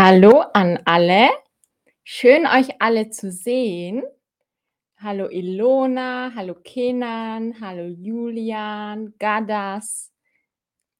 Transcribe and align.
Hallo 0.00 0.44
an 0.52 0.78
alle. 0.84 1.28
Schön, 2.04 2.46
euch 2.46 2.80
alle 2.80 3.10
zu 3.10 3.32
sehen. 3.32 4.04
Hallo 4.98 5.28
Ilona, 5.28 6.30
hallo 6.36 6.54
Kenan, 6.54 7.60
hallo 7.60 7.88
Julian, 7.88 9.12
Gadas, 9.18 10.12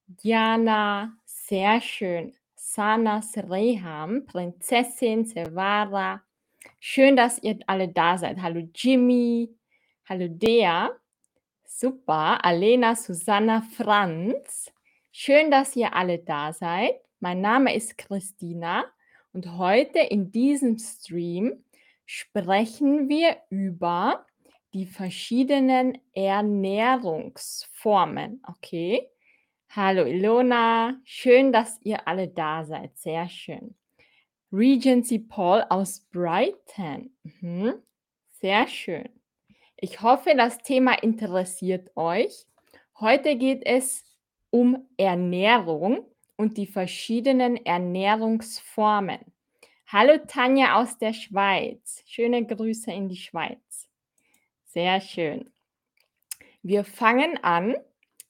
Diana, 0.08 1.16
sehr 1.24 1.80
schön. 1.80 2.34
Sanas 2.56 3.36
Reham, 3.36 4.26
Prinzessin, 4.26 5.24
Sevara. 5.24 6.20
Schön, 6.80 7.14
dass 7.14 7.40
ihr 7.40 7.56
alle 7.68 7.86
da 7.86 8.18
seid. 8.18 8.42
Hallo 8.42 8.68
Jimmy, 8.74 9.48
hallo 10.08 10.26
Dea. 10.28 10.90
Super. 11.64 12.44
Alena, 12.44 12.96
Susanna, 12.96 13.62
Franz. 13.76 14.72
Schön, 15.12 15.52
dass 15.52 15.76
ihr 15.76 15.94
alle 15.94 16.18
da 16.18 16.52
seid. 16.52 16.96
Mein 17.20 17.40
Name 17.40 17.74
ist 17.74 17.98
Christina 17.98 18.84
und 19.32 19.58
heute 19.58 19.98
in 19.98 20.30
diesem 20.30 20.78
Stream 20.78 21.64
sprechen 22.06 23.08
wir 23.08 23.38
über 23.50 24.24
die 24.72 24.86
verschiedenen 24.86 25.98
Ernährungsformen. 26.12 28.40
Okay? 28.46 29.08
Hallo 29.70 30.04
Ilona, 30.04 31.00
schön, 31.02 31.52
dass 31.52 31.80
ihr 31.82 32.06
alle 32.06 32.28
da 32.28 32.64
seid. 32.64 32.96
Sehr 32.96 33.28
schön. 33.28 33.74
Regency 34.52 35.18
Paul 35.18 35.64
aus 35.70 36.06
Brighton. 36.12 37.12
Mhm. 37.24 37.82
Sehr 38.28 38.68
schön. 38.68 39.08
Ich 39.76 40.02
hoffe, 40.02 40.34
das 40.36 40.58
Thema 40.58 40.92
interessiert 41.02 41.90
euch. 41.96 42.46
Heute 43.00 43.34
geht 43.34 43.66
es 43.66 44.04
um 44.50 44.86
Ernährung 44.96 46.06
und 46.38 46.56
die 46.56 46.66
verschiedenen 46.66 47.56
Ernährungsformen. 47.66 49.18
Hallo 49.88 50.16
Tanja 50.26 50.80
aus 50.80 50.96
der 50.96 51.12
Schweiz. 51.12 52.02
Schöne 52.06 52.46
Grüße 52.46 52.92
in 52.92 53.08
die 53.08 53.16
Schweiz. 53.16 53.88
Sehr 54.64 55.00
schön. 55.00 55.50
Wir 56.62 56.84
fangen 56.84 57.42
an 57.42 57.74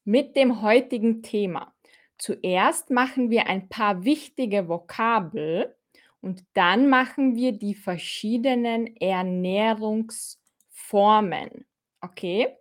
mit 0.05 0.37
dem 0.37 0.63
heutigen 0.63 1.23
Thema. 1.23 1.75
Zuerst 2.17 2.89
machen 2.91 3.29
wir 3.31 3.47
ein 3.47 3.69
paar 3.69 4.05
wichtige 4.05 4.69
Vokabel 4.69 5.77
und 6.21 6.45
dann 6.55 6.89
machen 6.89 7.37
wir 7.37 7.53
die 7.53 7.75
verschiedenen 7.75 8.97
Ernährungsformen. 8.97 11.67
Okay? 12.01 12.57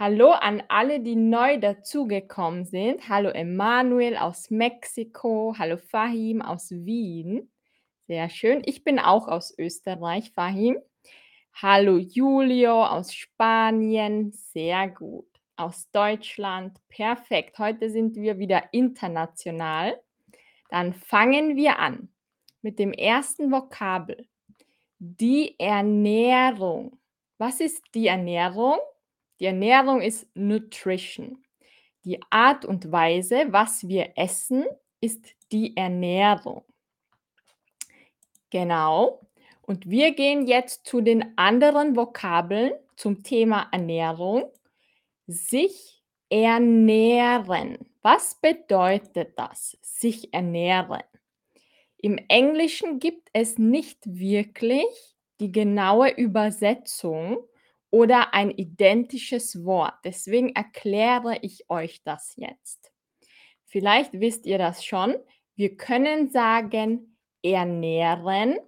Hallo 0.00 0.30
an 0.30 0.62
alle, 0.68 1.00
die 1.00 1.16
neu 1.16 1.58
dazugekommen 1.58 2.64
sind. 2.64 3.08
Hallo 3.08 3.30
Emanuel 3.30 4.16
aus 4.16 4.48
Mexiko. 4.48 5.56
Hallo 5.58 5.76
Fahim 5.76 6.40
aus 6.40 6.70
Wien. 6.70 7.50
Sehr 8.06 8.30
schön. 8.30 8.62
Ich 8.64 8.84
bin 8.84 9.00
auch 9.00 9.26
aus 9.26 9.58
Österreich, 9.58 10.30
Fahim. 10.36 10.78
Hallo 11.52 11.96
Julio 11.96 12.86
aus 12.86 13.12
Spanien. 13.12 14.30
Sehr 14.30 14.88
gut. 14.88 15.26
Aus 15.56 15.90
Deutschland. 15.90 16.78
Perfekt. 16.88 17.58
Heute 17.58 17.90
sind 17.90 18.14
wir 18.14 18.38
wieder 18.38 18.72
international. 18.72 20.00
Dann 20.70 20.94
fangen 20.94 21.56
wir 21.56 21.80
an 21.80 22.08
mit 22.62 22.78
dem 22.78 22.92
ersten 22.92 23.50
Vokabel. 23.50 24.28
Die 25.00 25.58
Ernährung. 25.58 27.00
Was 27.36 27.58
ist 27.58 27.82
die 27.96 28.06
Ernährung? 28.06 28.78
Die 29.40 29.46
Ernährung 29.46 30.00
ist 30.00 30.26
Nutrition. 30.34 31.44
Die 32.04 32.20
Art 32.30 32.64
und 32.64 32.90
Weise, 32.90 33.46
was 33.48 33.86
wir 33.86 34.12
essen, 34.16 34.64
ist 35.00 35.24
die 35.52 35.76
Ernährung. 35.76 36.64
Genau. 38.50 39.20
Und 39.62 39.88
wir 39.88 40.14
gehen 40.14 40.46
jetzt 40.46 40.86
zu 40.86 41.00
den 41.00 41.36
anderen 41.36 41.94
Vokabeln 41.94 42.72
zum 42.96 43.22
Thema 43.22 43.68
Ernährung. 43.70 44.50
Sich 45.26 46.02
ernähren. 46.30 47.78
Was 48.02 48.36
bedeutet 48.40 49.38
das? 49.38 49.76
Sich 49.82 50.32
ernähren. 50.32 51.02
Im 51.98 52.18
Englischen 52.28 52.98
gibt 52.98 53.28
es 53.32 53.58
nicht 53.58 53.98
wirklich 54.04 54.86
die 55.40 55.52
genaue 55.52 56.10
Übersetzung 56.10 57.38
oder 57.90 58.34
ein 58.34 58.50
identisches 58.50 59.64
Wort. 59.64 59.94
Deswegen 60.04 60.54
erkläre 60.54 61.38
ich 61.42 61.68
euch 61.70 62.02
das 62.04 62.34
jetzt. 62.36 62.92
Vielleicht 63.66 64.12
wisst 64.14 64.46
ihr 64.46 64.58
das 64.58 64.84
schon. 64.84 65.16
Wir 65.56 65.76
können 65.76 66.30
sagen 66.30 67.16
ernähren 67.42 68.58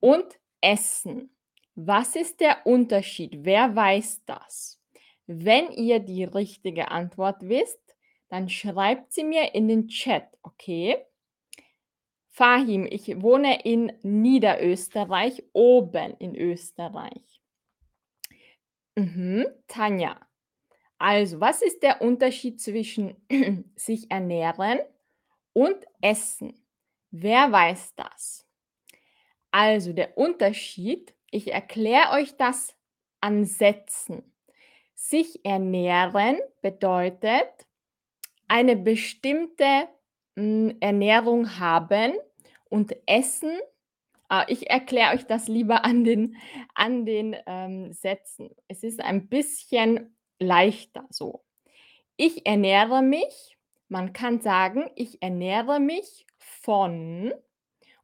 und 0.00 0.26
essen. 0.60 1.34
Was 1.74 2.16
ist 2.16 2.40
der 2.40 2.66
Unterschied? 2.66 3.44
Wer 3.44 3.74
weiß 3.74 4.22
das? 4.26 4.80
Wenn 5.26 5.72
ihr 5.72 6.00
die 6.00 6.24
richtige 6.24 6.90
Antwort 6.90 7.48
wisst, 7.48 7.80
dann 8.28 8.48
schreibt 8.48 9.12
sie 9.12 9.24
mir 9.24 9.54
in 9.54 9.68
den 9.68 9.88
Chat, 9.88 10.26
okay? 10.42 10.96
Fahim, 12.30 12.86
ich 12.90 13.22
wohne 13.22 13.64
in 13.64 13.92
Niederösterreich, 14.02 15.44
oben 15.52 16.16
in 16.18 16.34
Österreich. 16.34 17.33
Mhm, 18.96 19.46
Tanja. 19.66 20.16
Also, 20.98 21.40
was 21.40 21.62
ist 21.62 21.82
der 21.82 22.02
Unterschied 22.02 22.60
zwischen 22.60 23.16
sich 23.76 24.10
ernähren 24.10 24.80
und 25.54 25.76
essen? 26.02 26.54
Wer 27.10 27.52
weiß 27.52 27.94
das? 27.96 28.46
Also, 29.52 29.92
der 29.92 30.16
Unterschied, 30.18 31.14
ich 31.30 31.52
erkläre 31.52 32.10
euch 32.12 32.36
das 32.36 32.74
an 33.20 33.44
Sätzen. 33.44 34.34
Sich 34.94 35.44
ernähren 35.44 36.38
bedeutet 36.62 37.48
eine 38.48 38.76
bestimmte 38.76 39.88
hm, 40.36 40.76
Ernährung 40.80 41.58
haben 41.58 42.14
und 42.70 42.96
Essen 43.06 43.58
ich 44.48 44.70
erkläre 44.70 45.14
euch 45.14 45.26
das 45.26 45.48
lieber 45.48 45.84
an 45.84 46.04
den 46.04 46.36
an 46.74 47.04
den, 47.06 47.36
ähm, 47.46 47.92
Sätzen. 47.92 48.50
Es 48.68 48.82
ist 48.82 49.00
ein 49.00 49.28
bisschen 49.28 50.16
leichter 50.38 51.06
so. 51.10 51.44
Ich 52.16 52.46
ernähre 52.46 53.02
mich 53.02 53.56
man 53.88 54.12
kann 54.14 54.40
sagen: 54.40 54.90
„Ich 54.96 55.22
ernähre 55.22 55.80
mich 55.80 56.26
von“ 56.38 57.34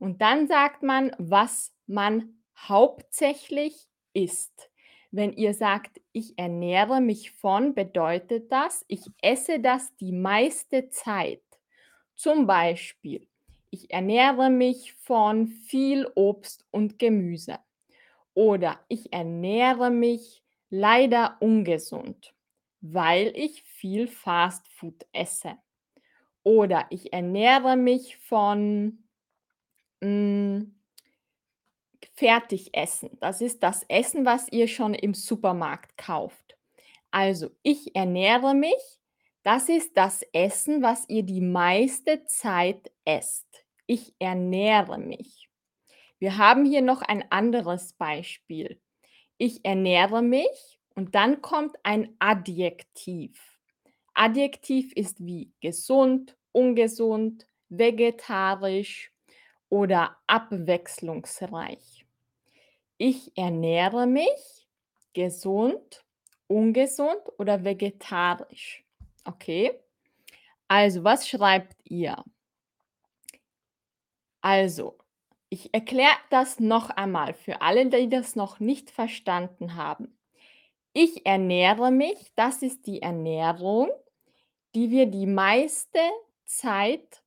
und 0.01 0.23
dann 0.23 0.49
sagt 0.49 0.83
man, 0.85 1.13
was 1.19 1.75
man 1.87 2.43
hauptsächlich 2.59 3.89
isst. 4.15 4.71
Wenn 5.13 5.33
ihr 5.35 5.55
sagt: 5.55 6.01
„Ich 6.13 6.39
ernähre 6.39 7.01
mich 7.03 7.33
von“, 7.33 7.75
bedeutet 7.75 8.53
das, 8.53 8.85
ich 8.89 9.03
esse 9.23 9.61
das 9.61 9.95
die 9.97 10.13
meiste 10.13 10.91
Zeit. 10.91 11.43
Zum 12.17 12.47
Beispiel: 12.47 13.27
Ich 13.71 13.91
ernähre 13.91 14.51
mich 14.51 14.95
von 14.95 15.47
viel 15.47 16.11
Obst 16.15 16.67
und 16.71 16.99
Gemüse. 16.99 17.59
Oder 18.35 18.81
ich 18.89 19.13
ernähre 19.13 19.91
mich 19.91 20.43
leider 20.71 21.37
ungesund, 21.41 22.35
weil 22.81 23.33
ich 23.37 23.63
viel 23.63 24.09
Fastfood 24.09 25.07
esse. 25.13 25.57
Oder 26.43 26.87
ich 26.91 27.13
ernähre 27.13 27.77
mich 27.77 28.17
von 28.17 29.05
hm 30.03 30.75
Fertigessen. 32.15 33.17
Das 33.21 33.41
ist 33.41 33.63
das 33.63 33.85
Essen, 33.89 34.25
was 34.27 34.49
ihr 34.51 34.69
schon 34.69 34.95
im 34.95 35.15
Supermarkt 35.15 35.97
kauft. 35.97 36.57
Also, 37.11 37.51
ich 37.63 37.97
ernähre 37.97 38.55
mich, 38.55 39.00
das 39.43 39.69
ist 39.69 39.97
das 39.97 40.23
Essen, 40.33 40.83
was 40.83 41.09
ihr 41.09 41.23
die 41.23 41.41
meiste 41.41 42.25
Zeit 42.25 42.91
esst. 43.05 43.47
Ich 43.87 44.15
ernähre 44.19 44.99
mich. 44.99 45.49
Wir 46.19 46.37
haben 46.37 46.65
hier 46.65 46.83
noch 46.83 47.01
ein 47.03 47.25
anderes 47.31 47.95
Beispiel. 47.95 48.81
Ich 49.39 49.65
ernähre 49.65 50.23
mich 50.23 50.79
und 50.95 51.15
dann 51.15 51.41
kommt 51.41 51.77
ein 51.83 52.15
Adjektiv. 52.19 53.59
Adjektiv 54.13 54.93
ist 54.93 55.25
wie 55.25 55.51
gesund, 55.61 56.37
ungesund, 56.53 57.47
vegetarisch 57.71 59.11
oder 59.71 60.19
abwechslungsreich. 60.27 62.05
Ich 62.99 63.33
ernähre 63.35 64.07
mich 64.07 64.69
gesund, 65.15 66.05
ungesund 66.49 67.23
oder 67.39 67.65
vegetarisch. 67.65 68.85
Okay? 69.27 69.81
Also, 70.69 71.05
was 71.05 71.29
schreibt 71.29 71.77
ihr? 71.85 72.25
Also, 74.43 74.99
ich 75.51 75.75
erkläre 75.75 76.17
das 76.31 76.61
noch 76.61 76.91
einmal 76.91 77.35
für 77.35 77.63
alle, 77.63 77.87
die 77.89 78.09
das 78.09 78.37
noch 78.37 78.61
nicht 78.61 78.91
verstanden 78.91 79.75
haben. 79.77 80.19
Ich 80.95 81.27
ernähre 81.27 81.93
mich, 81.93 82.33
das 82.37 82.63
ist 82.63 82.87
die 82.87 83.03
Ernährung, 83.03 83.91
die 84.77 84.91
wir 84.93 85.07
die 85.07 85.27
meiste 85.27 86.01
Zeit 86.47 87.23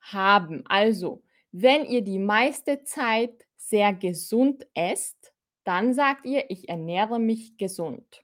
haben. 0.00 0.64
Also, 0.68 1.22
Wenn 1.52 1.86
ihr 1.86 2.02
die 2.02 2.20
meiste 2.20 2.84
Zeit 2.84 3.46
sehr 3.56 3.94
gesund 3.94 4.66
esst, 4.74 5.34
dann 5.64 5.94
sagt 5.94 6.26
ihr: 6.26 6.50
„Ich 6.50 6.68
ernähre 6.70 7.20
mich 7.20 7.58
gesund.“ 7.58 8.23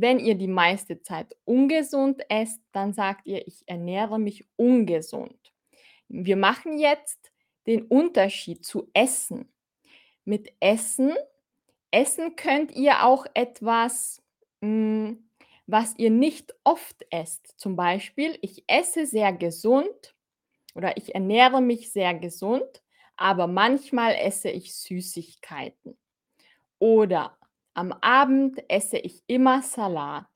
wenn 0.00 0.18
ihr 0.20 0.34
die 0.36 0.48
meiste 0.48 1.02
Zeit 1.02 1.36
ungesund 1.44 2.22
esst, 2.30 2.60
dann 2.72 2.92
sagt 2.92 3.26
ihr: 3.26 3.46
„Ich 3.48 3.62
ernähre 3.66 4.18
mich 4.18 4.46
ungesund.“ 4.56 5.52
Wir 6.08 6.36
machen 6.36 6.78
jetzt 6.78 7.32
den 7.66 7.82
Unterschied 7.84 8.64
zu 8.64 8.90
Essen. 8.94 9.52
Mit 10.24 10.52
Essen 10.60 11.12
essen 11.92 12.36
könnt 12.36 12.72
ihr 12.72 13.04
auch 13.04 13.26
etwas, 13.34 14.22
hm, 14.62 15.30
was 15.66 15.94
ihr 15.98 16.10
nicht 16.10 16.54
oft 16.64 17.06
esst. 17.10 17.58
Zum 17.60 17.76
Beispiel: 17.76 18.38
„Ich 18.42 18.64
esse 18.68 19.06
sehr 19.06 19.32
gesund“ 19.32 20.14
oder 20.76 20.96
„Ich 20.98 21.14
ernähre 21.14 21.62
mich 21.62 21.92
sehr 21.92 22.14
gesund, 22.14 22.82
aber 23.16 23.46
manchmal 23.48 24.14
esse 24.16 24.50
ich 24.50 24.74
Süßigkeiten.“ 24.76 25.98
Oder: 26.80 27.36
„Am 27.74 27.92
Abend 28.00 28.62
esse 28.68 28.98
ich 28.98 29.22
immer 29.26 29.62
Salat.“ 29.62 30.28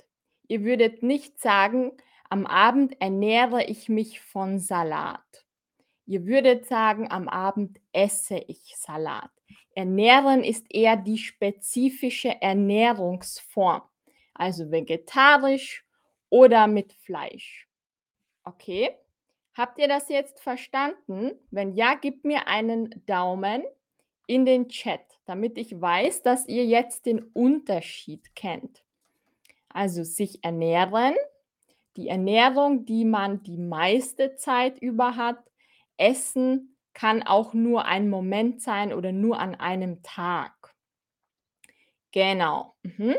Ihr 0.48 0.64
würdet 0.64 1.02
nicht 1.02 1.40
sagen: 1.40 1.92
„Am 2.28 2.46
Abend 2.46 3.00
ernähre 3.00 3.64
ich 3.64 3.88
mich 3.88 4.20
von 4.20 4.58
Salat.“ 4.58 5.46
Ihr 6.06 6.26
würdet 6.26 6.66
sagen: 6.66 7.10
„Am 7.10 7.28
Abend 7.28 7.80
esse 7.92 8.38
ich 8.38 8.76
Salat.“ 8.76 9.30
Ernähren 9.74 10.42
ist 10.42 10.66
eher 10.70 10.96
die 10.96 11.18
spezifische 11.18 12.42
Ernährungsform, 12.42 13.82
also 14.34 14.70
vegetarisch 14.72 15.84
oder 16.30 16.66
mit 16.66 16.92
Fleisch. 16.92 17.68
Okay? 18.42 18.96
Habt 19.54 19.78
ihr 19.78 19.86
das 19.88 20.08
jetzt 20.08 20.40
verstanden? 20.40 21.32
Wenn 21.50 21.74
ja, 21.74 21.94
gebt 21.94 22.24
mir 22.24 22.48
einen 22.48 23.04
Daumen 23.06 23.62
in 24.28 24.44
den 24.44 24.68
Chat, 24.68 25.00
damit 25.24 25.58
ich 25.58 25.80
weiß, 25.80 26.22
dass 26.22 26.46
ihr 26.46 26.64
jetzt 26.64 27.06
den 27.06 27.24
Unterschied 27.32 28.36
kennt. 28.36 28.84
Also 29.68 30.04
sich 30.04 30.44
ernähren, 30.44 31.16
die 31.96 32.08
Ernährung, 32.08 32.84
die 32.84 33.04
man 33.04 33.42
die 33.42 33.56
meiste 33.56 34.36
Zeit 34.36 34.78
über 34.78 35.16
hat. 35.16 35.38
Essen 35.96 36.76
kann 36.94 37.24
auch 37.24 37.54
nur 37.54 37.86
ein 37.86 38.08
Moment 38.08 38.62
sein 38.62 38.92
oder 38.92 39.10
nur 39.10 39.40
an 39.40 39.56
einem 39.56 40.00
Tag. 40.02 40.52
Genau. 42.12 42.76
Mhm. 42.82 43.16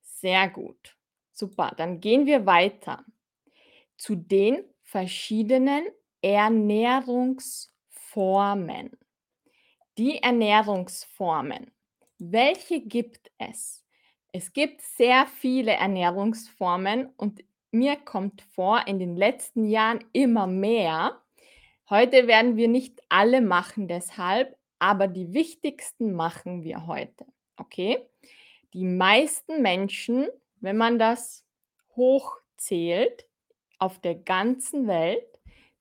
Sehr 0.00 0.48
gut. 0.48 0.96
Super, 1.32 1.72
dann 1.76 2.00
gehen 2.00 2.26
wir 2.26 2.46
weiter 2.46 3.04
zu 3.96 4.16
den 4.16 4.64
verschiedenen 4.82 5.84
Ernährungsformen. 6.22 8.90
Die 9.98 10.22
Ernährungsformen. 10.22 11.72
Welche 12.18 12.82
gibt 12.82 13.30
es? 13.38 13.82
Es 14.30 14.52
gibt 14.52 14.82
sehr 14.82 15.26
viele 15.26 15.72
Ernährungsformen 15.72 17.06
und 17.16 17.42
mir 17.70 17.96
kommt 17.96 18.42
vor, 18.42 18.86
in 18.86 18.98
den 18.98 19.16
letzten 19.16 19.64
Jahren 19.64 20.04
immer 20.12 20.46
mehr. 20.46 21.22
Heute 21.88 22.26
werden 22.26 22.56
wir 22.56 22.68
nicht 22.68 23.00
alle 23.08 23.40
machen 23.40 23.88
deshalb, 23.88 24.58
aber 24.78 25.08
die 25.08 25.32
wichtigsten 25.32 26.12
machen 26.12 26.62
wir 26.62 26.86
heute, 26.86 27.24
okay? 27.56 28.06
Die 28.74 28.84
meisten 28.84 29.62
Menschen, 29.62 30.28
wenn 30.56 30.76
man 30.76 30.98
das 30.98 31.42
hochzählt 31.96 33.26
auf 33.78 33.98
der 33.98 34.16
ganzen 34.16 34.86
Welt, 34.86 35.26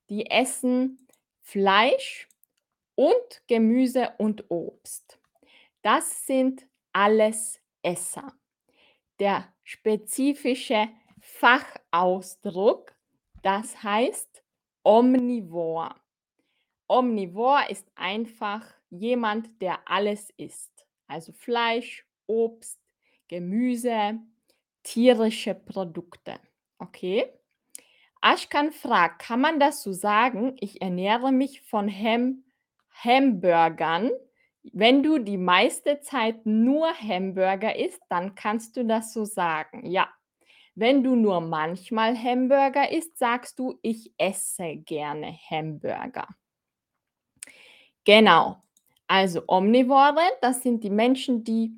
die 0.10 0.32
essen 0.32 1.06
Fleisch 1.42 2.30
und 2.96 3.44
Gemüse 3.48 4.14
und 4.18 4.50
Obst. 4.50 5.20
Das 5.82 6.26
sind 6.26 6.66
alles 6.94 7.62
Esser. 7.84 8.34
Der 9.20 9.54
spezifische 9.64 10.90
Fachausdruck, 11.20 12.96
das 13.44 13.84
heißt 13.84 14.44
Omnivor. 14.84 15.96
Omnivor 16.88 17.70
ist 17.70 17.88
einfach 17.96 18.66
jemand, 18.90 19.62
der 19.62 19.80
alles 19.90 20.30
isst, 20.38 20.86
also 21.08 21.34
Fleisch, 21.34 22.06
Obst, 22.28 22.80
Gemüse, 23.28 24.20
tierische 24.84 25.56
Produkte. 25.56 26.40
Okay? 26.78 27.32
Ashkan 28.22 28.72
fragt: 28.72 29.20
„Kann 29.22 29.42
man 29.42 29.60
das 29.60 29.84
so 29.84 29.92
sagen: 29.92 30.56
‚Ich 30.60 30.82
ernähre 30.82 31.32
mich 31.32 31.62
von 31.62 31.90
Ham 31.90 32.45
Hamburgern?‘“ 33.04 34.12
Wenn 34.74 35.04
du 35.04 35.20
die 35.20 35.38
meiste 35.38 36.00
Zeit 36.02 36.46
nur 36.46 36.88
Hamburger 36.94 37.76
isst, 37.76 38.02
dann 38.10 38.36
kannst 38.36 38.78
du 38.78 38.86
das 38.86 39.14
so 39.14 39.26
sagen, 39.26 39.86
ja. 39.86 40.10
Wenn 40.76 41.04
du 41.04 41.16
nur 41.16 41.42
manchmal 41.42 42.18
Hamburger 42.18 42.92
isst, 42.92 43.18
sagst 43.20 43.60
du: 43.60 43.80
„Ich 43.84 44.12
esse 44.18 44.78
gerne 44.78 45.34
Hamburger.“ 45.50 46.28
Genau. 48.08 48.58
Also 49.08 49.42
Omnivore, 49.48 50.22
das 50.42 50.62
sind 50.64 50.84
die 50.84 50.90
Menschen, 50.90 51.44
die, 51.44 51.72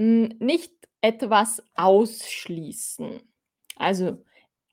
hm, 0.00 0.34
nicht 0.40 0.72
etwas 1.02 1.62
ausschließen. 1.74 3.20
Also 3.76 4.24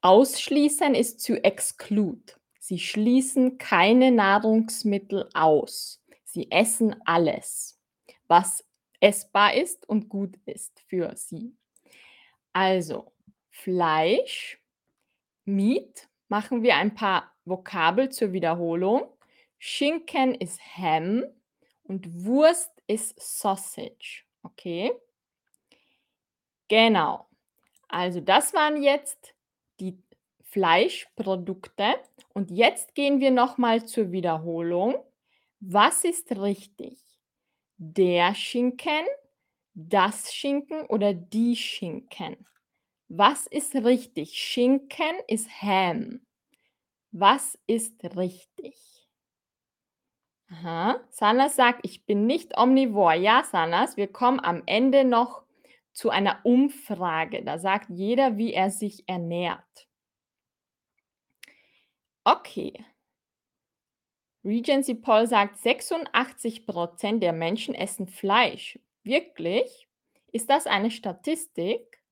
ausschließen 0.02 0.96
ist 0.96 1.26
to 1.26 1.36
exclude. 1.36 2.37
Sie 2.68 2.80
schließen 2.80 3.58
keine 3.58 4.12
Nahrungsmittel 4.12 5.30
aus. 5.34 6.04
Sie 6.26 6.52
essen 6.52 6.98
alles, 7.06 7.80
was 8.28 8.62
essbar 9.00 9.54
ist 9.54 9.88
und 9.88 10.10
gut 10.10 10.38
ist 10.46 10.78
für 10.82 11.16
sie. 11.16 11.56
Also 12.52 13.14
Fleisch, 13.52 14.62
Meat, 15.46 16.10
machen 16.28 16.62
wir 16.62 16.76
ein 16.76 16.94
paar 16.94 17.34
Vokabel 17.46 18.10
zur 18.10 18.34
Wiederholung. 18.34 19.14
Schinken 19.60 20.36
ist 20.36 20.60
Ham 20.76 21.24
und 21.84 22.26
Wurst 22.26 22.74
ist 22.86 23.18
Sausage, 23.18 24.26
okay? 24.44 24.92
Genau. 26.68 27.30
Also 27.88 28.20
das 28.20 28.54
waren 28.54 28.84
jetzt 28.84 29.34
die 29.80 29.98
Fleischprodukte 30.58 31.84
und 32.34 32.50
jetzt 32.50 32.96
gehen 32.96 33.20
wir 33.20 33.30
noch 33.30 33.60
mal 33.60 33.86
zur 33.86 34.12
Wiederholung. 34.12 34.96
Was 35.60 36.04
ist 36.04 36.32
richtig? 36.32 36.98
Der 37.78 38.34
Schinken, 38.34 39.06
das 39.76 40.34
Schinken 40.34 40.82
oder 40.88 41.14
die 41.14 41.56
Schinken? 41.56 42.48
Was 43.08 43.46
ist 43.46 43.76
richtig? 43.76 44.34
Schinken 44.34 45.20
ist 45.28 45.48
Ham. 45.62 46.22
Was 47.12 47.60
ist 47.68 48.04
richtig? 48.16 49.08
Aha. 50.50 51.02
Sanas 51.12 51.56
sagt: 51.56 51.82
„Ich 51.84 52.08
bin 52.08 52.26
nicht 52.26 52.58
omnivor.“ 52.58 53.14
Ja, 53.14 53.44
Sanas, 53.44 53.96
wir 53.96 54.08
kommen 54.08 54.40
am 54.40 54.64
Ende 54.66 55.04
noch 55.04 55.44
zu 55.94 56.10
einer 56.10 56.40
Umfrage. 56.46 57.44
Da 57.44 57.60
sagt 57.60 57.92
jeder, 57.92 58.38
wie 58.38 58.54
er 58.54 58.72
sich 58.72 59.08
ernährt. 59.08 59.88
Okay. 62.28 62.74
Regency 64.44 64.96
Paul 64.96 65.28
sagt: 65.28 65.60
„86 65.60 66.66
der 67.22 67.32
Menschen 67.32 67.74
essen 67.74 68.10
Fleisch.“ 68.10 68.78
Wirklich? 69.04 69.88
Ist 70.34 70.50
das 70.50 70.68
eine 70.68 70.92
Statistik? 70.92 72.04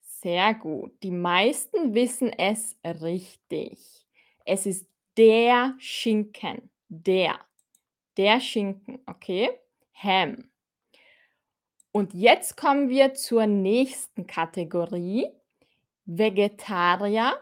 Sehr 0.00 0.54
gut. 0.54 1.02
Die 1.02 1.10
meisten 1.10 1.92
wissen 1.92 2.32
es 2.32 2.78
richtig. 2.82 4.06
Es 4.46 4.64
ist 4.64 4.88
der 5.18 5.74
Schinken. 5.78 6.70
Der. 6.88 7.38
Der 8.16 8.40
Schinken, 8.40 8.98
okay? 9.04 9.50
Ham. 9.92 10.50
Und 11.92 12.14
jetzt 12.14 12.56
kommen 12.56 12.88
wir 12.88 13.12
zur 13.12 13.46
nächsten 13.46 14.26
Kategorie. 14.26 15.30
Vegetarier. 16.06 17.38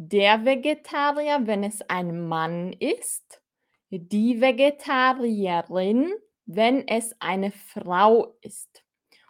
Der 0.00 0.44
Vegetarier, 0.44 1.48
wenn 1.48 1.64
es 1.64 1.82
ein 1.82 2.28
Mann 2.28 2.72
ist. 2.72 3.42
Die 3.90 4.40
Vegetarierin, 4.40 6.12
wenn 6.46 6.86
es 6.86 7.20
eine 7.20 7.50
Frau 7.50 8.36
ist. 8.40 8.84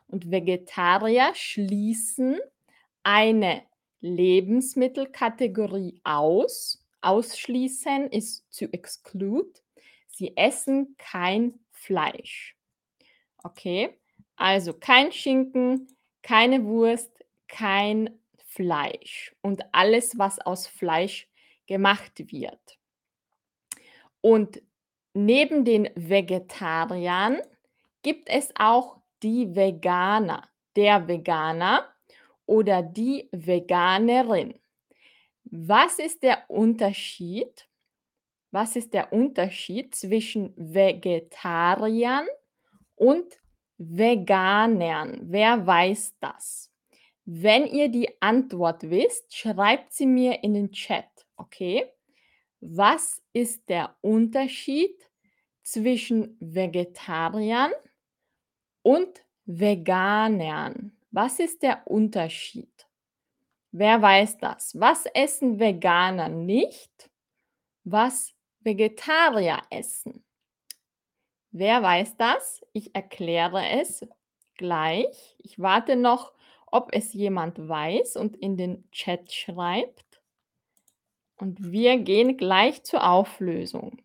Und 0.09 0.31
Vegetarier 0.31 1.31
schließen 1.35 2.39
eine 3.03 3.63
Lebensmittelkategorie 4.01 6.03
aus. 6.05 6.85
Ausschließen 7.01 8.11
ist 8.11 8.45
to 8.55 8.67
exclude. 8.67 9.49
Sie 10.09 10.37
essen 10.37 10.97
kein 10.99 11.61
Fleisch. 11.71 12.59
Okay? 13.43 13.97
Also 14.37 14.75
kein 14.75 15.13
Schinken, 15.13 15.89
keine 16.21 16.67
Wurst, 16.67 17.25
kein 17.47 18.18
Fleisch 18.59 19.35
und 19.41 19.63
alles, 19.73 20.19
was 20.19 20.41
aus 20.41 20.67
Fleisch 20.67 21.29
gemacht 21.67 22.33
wird. 22.33 22.79
Und 24.21 24.61
Neben 25.21 25.65
den 25.65 25.91
Vegetariern 25.97 27.39
gibt 28.03 28.29
es 28.29 28.53
auch 28.57 29.01
die 29.21 29.53
Veganer, 29.57 30.49
der 30.77 31.09
Veganer 31.09 31.93
oder 32.47 32.83
die 32.85 33.29
Veganerin. 33.33 34.61
Was 35.43 35.99
ist 35.99 36.23
der 36.23 36.49
Unterschied? 36.49 37.69
Was 38.53 38.77
ist 38.77 38.95
der 38.95 39.13
Unterschied 39.13 39.93
zwischen 39.97 40.55
Vegetariern 40.57 42.29
und 42.95 43.41
Veganern? 43.77 45.19
Wer 45.23 45.67
weiß 45.67 46.15
das? 46.21 46.68
Wenn 47.31 47.67
ihr 47.67 47.91
die 47.91 48.09
Antwort 48.23 48.89
wisst, 48.89 49.37
schreibt 49.37 49.93
sie 49.93 50.07
mir 50.07 50.43
in 50.43 50.55
den 50.55 50.73
Chat, 50.73 51.05
okay? 51.37 51.87
Was 52.63 53.23
ist 53.35 53.69
der 53.69 53.95
Unterschied 54.01 54.97
zwischen 55.63 56.39
Vegetariern 56.41 57.73
und 58.81 59.23
Veganern? 59.45 60.97
Was 61.11 61.39
ist 61.39 61.63
der 61.63 61.87
Unterschied? 61.87 62.89
Wer 63.73 64.01
weiß 64.01 64.39
das? 64.39 64.81
Was 64.81 65.05
essen 65.13 65.59
Veganer 65.61 66.31
nicht, 66.31 67.11
was 67.85 68.33
Vegetarier 68.61 69.61
essen? 69.69 70.25
Wer 71.51 71.83
weiß 71.83 72.17
das? 72.17 72.65
Ich 72.73 72.95
erkläre 72.95 73.69
es 73.69 74.07
gleich. 74.57 75.37
Ich 75.39 75.59
warte 75.59 75.95
noch, 75.95 76.33
ob 76.73 76.91
es 76.93 77.13
jemand 77.13 77.69
weiß 77.69 78.17
und 78.17 78.37
in 78.37 78.57
den 78.57 78.91
Chat 78.91 79.33
schreibt. 79.33 80.21
Und 81.37 81.73
wir 81.73 81.99
gehen 81.99 82.37
gleich 82.37 82.83
zur 82.83 83.09
Auflösung. 83.09 84.03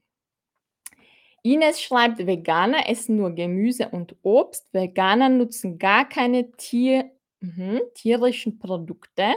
Ines 1.41 1.81
schreibt, 1.81 2.25
Veganer 2.25 2.89
essen 2.89 3.17
nur 3.17 3.31
Gemüse 3.31 3.89
und 3.89 4.15
Obst. 4.21 4.73
Veganer 4.73 5.27
nutzen 5.29 5.77
gar 5.77 6.07
keine 6.07 6.51
Tier, 6.53 7.11
mhm, 7.41 7.81
tierischen 7.95 8.59
Produkte. 8.59 9.33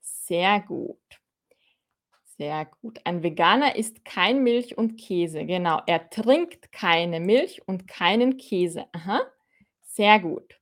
Sehr 0.00 0.60
gut. 0.60 0.98
Sehr 2.38 2.64
gut. 2.80 3.00
Ein 3.04 3.22
Veganer 3.22 3.76
isst 3.76 4.04
kein 4.04 4.42
Milch 4.42 4.78
und 4.78 4.96
Käse. 4.96 5.44
Genau, 5.44 5.80
er 5.86 6.08
trinkt 6.08 6.72
keine 6.72 7.20
Milch 7.20 7.60
und 7.68 7.86
keinen 7.86 8.38
Käse. 8.38 8.86
Aha. 8.92 9.20
Sehr 9.82 10.18
gut. 10.20 10.61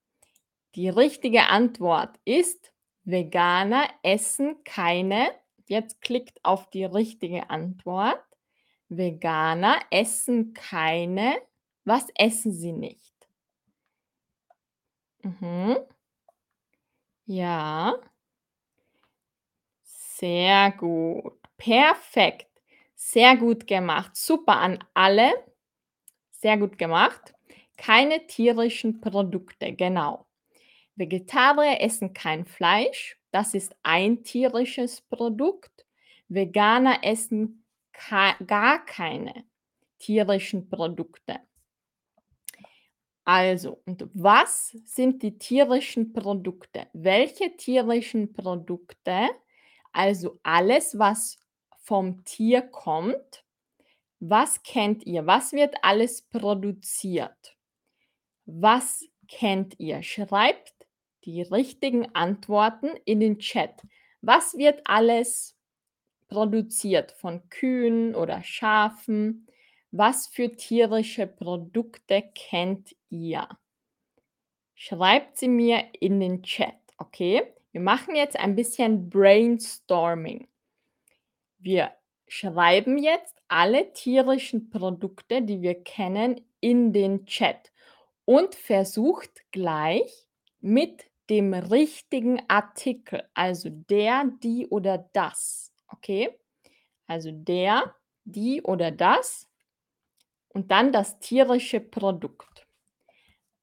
Die 0.76 0.88
richtige 0.88 1.48
Antwort 1.48 2.16
ist, 2.24 2.72
Veganer 3.04 3.88
essen 4.04 4.62
keine. 4.64 5.28
Jetzt 5.66 6.00
klickt 6.00 6.38
auf 6.44 6.70
die 6.70 6.84
richtige 6.84 7.50
Antwort. 7.50 8.22
Veganer 8.88 9.78
essen 9.90 10.54
keine. 10.54 11.34
Was 11.84 12.06
essen 12.16 12.52
sie 12.52 12.72
nicht? 12.72 13.14
Mhm. 15.24 15.76
Ja. 17.26 18.00
Sehr 20.18 20.72
gut. 20.72 21.34
Perfekt. 21.56 22.46
Sehr 22.94 23.36
gut 23.36 23.66
gemacht. 23.66 24.16
Super 24.16 24.56
an 24.58 24.78
alle. 24.94 25.32
Sehr 26.32 26.56
gut 26.58 26.78
gemacht. 26.78 27.34
Keine 27.76 28.26
tierischen 28.26 29.00
Produkte, 29.00 29.72
genau. 29.74 30.26
Vegetarier 31.00 31.80
essen 31.80 32.12
kein 32.12 32.44
Fleisch. 32.44 33.18
Das 33.32 33.54
ist 33.54 33.74
ein 33.82 34.22
tierisches 34.22 35.00
Produkt. 35.00 35.86
Veganer 36.28 37.02
essen 37.02 37.64
gar 38.46 38.84
keine 38.84 39.44
tierischen 39.98 40.68
Produkte. 40.68 41.40
Also, 43.24 43.80
und 43.86 44.08
was 44.14 44.76
sind 44.84 45.22
die 45.22 45.38
tierischen 45.38 46.12
Produkte? 46.12 46.88
Welche 46.92 47.56
tierischen 47.56 48.32
Produkte? 48.32 49.28
Also 49.92 50.38
alles, 50.42 50.98
was 50.98 51.38
vom 51.78 52.24
Tier 52.24 52.62
kommt. 52.62 53.44
Was 54.18 54.62
kennt 54.62 55.06
ihr? 55.06 55.26
Was 55.26 55.52
wird 55.52 55.76
alles 55.82 56.22
produziert? 56.22 57.56
Was 58.44 59.04
kennt 59.28 59.78
ihr? 59.78 60.02
Schreibt 60.02 60.79
die 61.24 61.42
richtigen 61.42 62.14
Antworten 62.14 62.90
in 63.04 63.20
den 63.20 63.38
Chat. 63.38 63.82
Was 64.20 64.56
wird 64.56 64.80
alles 64.84 65.56
produziert 66.28 67.12
von 67.12 67.48
Kühen 67.48 68.14
oder 68.14 68.42
Schafen? 68.42 69.46
Was 69.90 70.26
für 70.28 70.54
tierische 70.54 71.26
Produkte 71.26 72.22
kennt 72.34 72.94
ihr? 73.08 73.48
Schreibt 74.74 75.36
sie 75.36 75.48
mir 75.48 75.84
in 76.00 76.20
den 76.20 76.42
Chat, 76.42 76.76
okay? 76.96 77.42
Wir 77.72 77.80
machen 77.80 78.14
jetzt 78.14 78.38
ein 78.38 78.56
bisschen 78.56 79.10
Brainstorming. 79.10 80.48
Wir 81.58 81.92
schreiben 82.26 82.96
jetzt 82.96 83.36
alle 83.48 83.92
tierischen 83.92 84.70
Produkte, 84.70 85.42
die 85.42 85.60
wir 85.60 85.82
kennen, 85.82 86.40
in 86.60 86.92
den 86.92 87.26
Chat 87.26 87.72
und 88.24 88.54
versucht 88.54 89.42
gleich 89.50 90.28
mit 90.60 91.09
dem 91.30 91.54
richtigen 91.54 92.42
Artikel, 92.48 93.22
also 93.34 93.70
der, 93.70 94.24
die 94.42 94.66
oder 94.66 94.98
das. 95.12 95.72
Okay? 95.88 96.36
Also 97.06 97.30
der, 97.32 97.94
die 98.24 98.62
oder 98.62 98.90
das 98.90 99.48
und 100.48 100.70
dann 100.70 100.92
das 100.92 101.18
tierische 101.20 101.80
Produkt. 101.80 102.66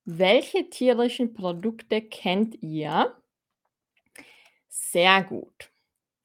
Welche 0.06 0.70
tierischen 0.70 1.34
Produkte 1.34 2.02
kennt 2.02 2.62
ihr? 2.64 3.14
Sehr 4.70 5.22
gut. 5.24 5.70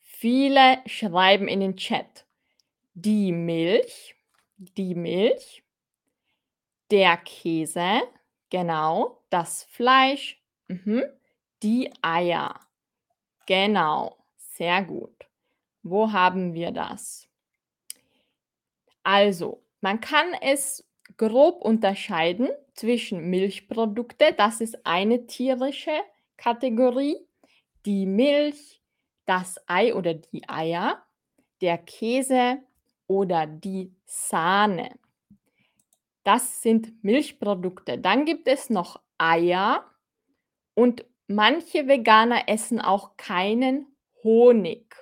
Viele 0.00 0.78
schreiben 0.86 1.48
in 1.48 1.60
den 1.60 1.76
Chat 1.76 2.24
die 2.94 3.32
Milch, 3.32 4.14
die 4.56 4.94
Milch, 4.94 5.62
der 6.90 7.16
Käse, 7.16 8.02
genau, 8.50 9.22
das 9.30 9.64
Fleisch, 9.64 10.40
mhm, 10.68 11.04
die 11.62 11.90
Eier. 12.02 12.58
Genau, 13.46 14.16
sehr 14.36 14.82
gut. 14.82 15.14
Wo 15.82 16.12
haben 16.12 16.54
wir 16.54 16.70
das? 16.70 17.28
Also, 19.02 19.62
man 19.80 20.00
kann 20.00 20.32
es 20.40 20.86
grob 21.16 21.62
unterscheiden 21.62 22.48
zwischen 22.74 23.28
Milchprodukte, 23.30 24.32
das 24.32 24.60
ist 24.60 24.86
eine 24.86 25.26
tierische 25.26 25.98
Kategorie, 26.36 27.16
die 27.84 28.06
Milch, 28.06 28.80
das 29.26 29.60
Ei 29.66 29.94
oder 29.94 30.14
die 30.14 30.48
Eier, 30.48 31.02
der 31.60 31.78
Käse 31.78 32.58
oder 33.06 33.46
die 33.46 33.92
Sahne. 34.04 34.98
Das 36.24 36.62
sind 36.62 37.02
Milchprodukte. 37.02 37.98
Dann 37.98 38.24
gibt 38.24 38.46
es 38.46 38.70
noch 38.70 39.00
Eier 39.18 39.84
und 40.74 41.04
manche 41.34 41.86
Veganer 41.88 42.48
essen 42.48 42.80
auch 42.80 43.16
keinen 43.16 43.86
Honig. 44.22 44.94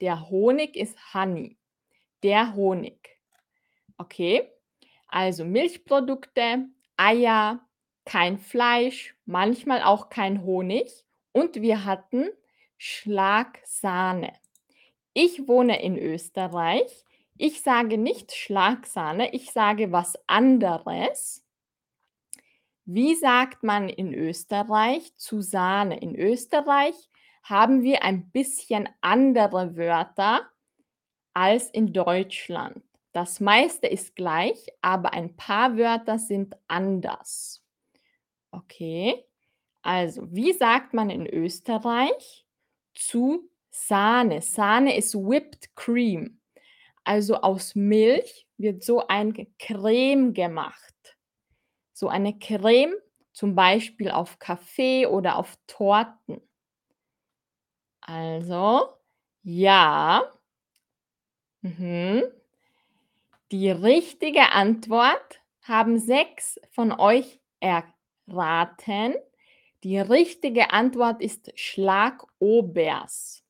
Der 0.00 0.30
Honig 0.30 0.76
ist 0.76 0.96
Honey. 1.14 1.58
Der 2.22 2.54
Honig. 2.54 3.18
Okay? 3.98 4.50
Also 5.08 5.44
Milchprodukte, 5.44 6.68
Eier, 6.96 7.60
kein 8.04 8.38
Fleisch, 8.38 9.16
manchmal 9.24 9.82
auch 9.82 10.08
kein 10.08 10.44
Honig. 10.44 11.04
Und 11.32 11.56
wir 11.56 11.84
hatten 11.84 12.28
Schlagsahne. 12.78 14.32
Ich 15.12 15.46
wohne 15.48 15.82
in 15.82 15.98
Österreich. 15.98 17.04
Ich 17.36 17.62
sage 17.62 17.98
nicht 17.98 18.32
Schlagsahne, 18.32 19.32
ich 19.32 19.50
sage 19.50 19.92
was 19.92 20.14
anderes. 20.26 21.44
Wie 22.92 23.14
sagt 23.14 23.62
man 23.62 23.88
in 23.88 24.12
Österreich 24.12 25.16
zu 25.16 25.42
Sahne? 25.42 26.00
In 26.00 26.16
Österreich 26.16 26.96
haben 27.44 27.84
wir 27.84 28.02
ein 28.02 28.32
bisschen 28.32 28.88
andere 29.00 29.76
Wörter 29.76 30.50
als 31.32 31.70
in 31.70 31.92
Deutschland. 31.92 32.82
Das 33.12 33.38
meiste 33.38 33.86
ist 33.86 34.16
gleich, 34.16 34.66
aber 34.80 35.12
ein 35.12 35.36
paar 35.36 35.76
Wörter 35.76 36.18
sind 36.18 36.56
anders. 36.66 37.64
Okay, 38.50 39.24
also 39.82 40.26
wie 40.32 40.52
sagt 40.52 40.92
man 40.92 41.10
in 41.10 41.28
Österreich 41.28 42.44
zu 42.92 43.48
Sahne? 43.70 44.42
Sahne 44.42 44.96
ist 44.96 45.14
Whipped 45.14 45.76
Cream. 45.76 46.40
Also 47.04 47.36
aus 47.36 47.76
Milch 47.76 48.48
wird 48.56 48.82
so 48.82 49.06
ein 49.06 49.46
Creme 49.60 50.34
gemacht. 50.34 50.99
So 52.00 52.08
eine 52.08 52.38
Creme, 52.38 52.94
zum 53.34 53.54
Beispiel 53.54 54.10
auf 54.10 54.38
Kaffee 54.38 55.04
oder 55.04 55.36
auf 55.36 55.58
Torten. 55.66 56.40
Also, 58.00 58.88
ja. 59.42 60.22
Mhm. 61.62 62.22
Die 63.52 63.70
richtige 63.70 64.52
Antwort 64.52 65.42
haben 65.60 65.98
6 65.98 66.58
von 66.70 66.90
euch 66.98 67.38
erraten. 67.60 69.14
Die 69.84 69.98
richtige 69.98 70.70
Antwort 70.70 71.20
ist 71.20 71.52
Schlagobers. 71.54 73.44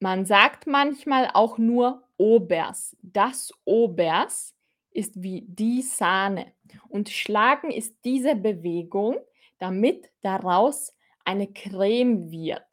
Man 0.00 0.26
sagt 0.26 0.66
manchmal 0.66 1.30
auch 1.32 1.58
nur 1.58 2.02
Obers. 2.16 2.96
Das 3.02 3.52
Obers 3.64 4.55
ist 4.96 5.22
wie 5.22 5.42
die 5.46 5.82
Sahne. 5.82 6.52
Und 6.88 7.10
Schlagen 7.10 7.70
ist 7.70 7.96
diese 8.04 8.34
Bewegung, 8.34 9.16
damit 9.58 10.10
daraus 10.22 10.94
eine 11.24 11.46
Creme 11.52 12.30
wird. 12.30 12.64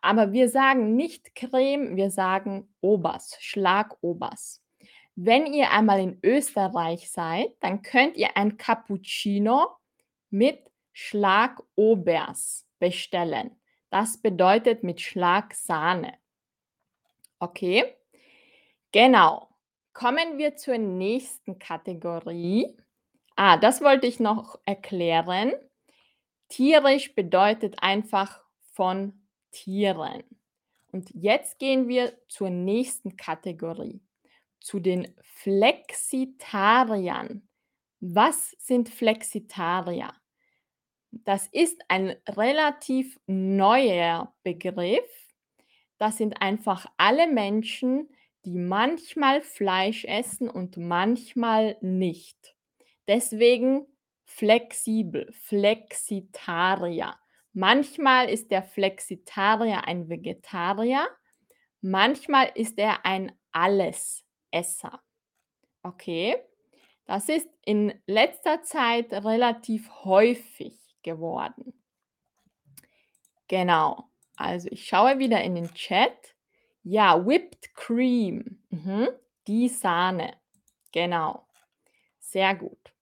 Aber 0.00 0.32
wir 0.32 0.48
sagen 0.48 0.96
nicht 0.96 1.34
Creme, 1.34 1.96
wir 1.96 2.10
sagen 2.10 2.72
Obers, 2.80 3.36
Schlagobers. 3.40 4.62
Wenn 5.16 5.46
ihr 5.46 5.72
einmal 5.72 6.00
in 6.00 6.18
Österreich 6.22 7.10
seid, 7.10 7.50
dann 7.60 7.82
könnt 7.82 8.16
ihr 8.16 8.36
ein 8.36 8.56
Cappuccino 8.56 9.76
mit 10.30 10.60
Schlagobers 10.92 12.66
bestellen. 12.78 13.56
Das 13.90 14.18
bedeutet 14.18 14.84
mit 14.84 15.00
Schlagsahne. 15.00 16.14
Okay? 17.40 17.96
Genau. 18.92 19.47
Kommen 19.98 20.38
wir 20.38 20.54
zur 20.54 20.78
nächsten 20.78 21.58
Kategorie. 21.58 22.76
Ah, 23.34 23.56
das 23.56 23.80
wollte 23.80 24.06
ich 24.06 24.20
noch 24.20 24.60
erklären. 24.64 25.54
Tierisch 26.46 27.16
bedeutet 27.16 27.82
einfach 27.82 28.44
von 28.74 29.20
Tieren. 29.50 30.22
Und 30.92 31.10
jetzt 31.14 31.58
gehen 31.58 31.88
wir 31.88 32.16
zur 32.28 32.48
nächsten 32.48 33.16
Kategorie, 33.16 34.00
zu 34.60 34.78
den 34.78 35.12
Flexitariern. 35.20 37.48
Was 37.98 38.52
sind 38.60 38.90
Flexitarier? 38.90 40.14
Das 41.10 41.48
ist 41.48 41.82
ein 41.88 42.14
relativ 42.28 43.18
neuer 43.26 44.32
Begriff. 44.44 45.10
Das 45.98 46.18
sind 46.18 46.40
einfach 46.40 46.86
alle 46.98 47.26
Menschen, 47.26 48.08
die 48.44 48.58
manchmal 48.58 49.40
Fleisch 49.42 50.04
essen 50.04 50.48
und 50.48 50.76
manchmal 50.76 51.76
nicht. 51.80 52.54
Deswegen 53.06 53.86
flexibel, 54.24 55.32
Flexitarier. 55.32 57.18
Manchmal 57.52 58.28
ist 58.28 58.50
der 58.50 58.62
Flexitarier 58.62 59.86
ein 59.86 60.08
Vegetarier, 60.08 61.08
manchmal 61.80 62.52
ist 62.54 62.78
er 62.78 63.04
ein 63.04 63.32
Allesesser. 63.52 65.02
Okay? 65.82 66.36
Das 67.06 67.28
ist 67.28 67.48
in 67.64 67.94
letzter 68.06 68.62
Zeit 68.62 69.12
relativ 69.12 69.90
häufig 70.04 70.78
geworden. 71.02 71.72
Genau. 73.48 74.10
Also 74.36 74.68
ich 74.70 74.86
schaue 74.86 75.18
wieder 75.18 75.42
in 75.42 75.54
den 75.54 75.72
Chat. 75.72 76.36
Ja, 76.90 77.26
Whipped 77.26 77.74
Cream. 77.74 78.62
Mhm. 78.70 79.08
Die 79.46 79.68
Sahne. 79.68 80.32
Genau. 80.90 81.46
Sehr 82.18 82.54
gut. 82.54 82.94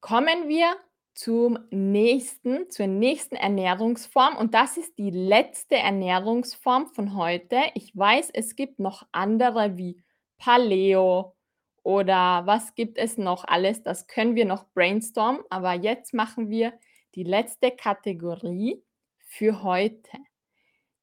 Kommen 0.00 0.48
wir 0.48 0.74
zum 1.14 1.60
nächsten, 1.70 2.68
zur 2.72 2.88
nächsten 2.88 3.36
Ernährungsform 3.36 4.36
und 4.36 4.52
das 4.52 4.76
ist 4.76 4.98
die 4.98 5.10
letzte 5.10 5.76
Ernährungsform 5.76 6.88
von 6.88 7.14
heute. 7.16 7.60
Ich 7.74 7.96
weiß, 7.96 8.30
es 8.34 8.56
gibt 8.56 8.80
noch 8.80 9.06
andere 9.12 9.76
wie 9.76 10.02
Paleo 10.36 11.36
oder 11.84 12.46
was 12.46 12.74
gibt 12.74 12.98
es 12.98 13.16
noch 13.16 13.44
alles, 13.44 13.84
das 13.84 14.08
können 14.08 14.34
wir 14.34 14.44
noch 14.44 14.64
brainstormen, 14.74 15.44
aber 15.50 15.74
jetzt 15.74 16.14
machen 16.14 16.50
wir 16.50 16.72
die 17.14 17.24
letzte 17.24 17.70
Kategorie 17.70 18.82
für 19.20 19.62
heute. 19.62 20.18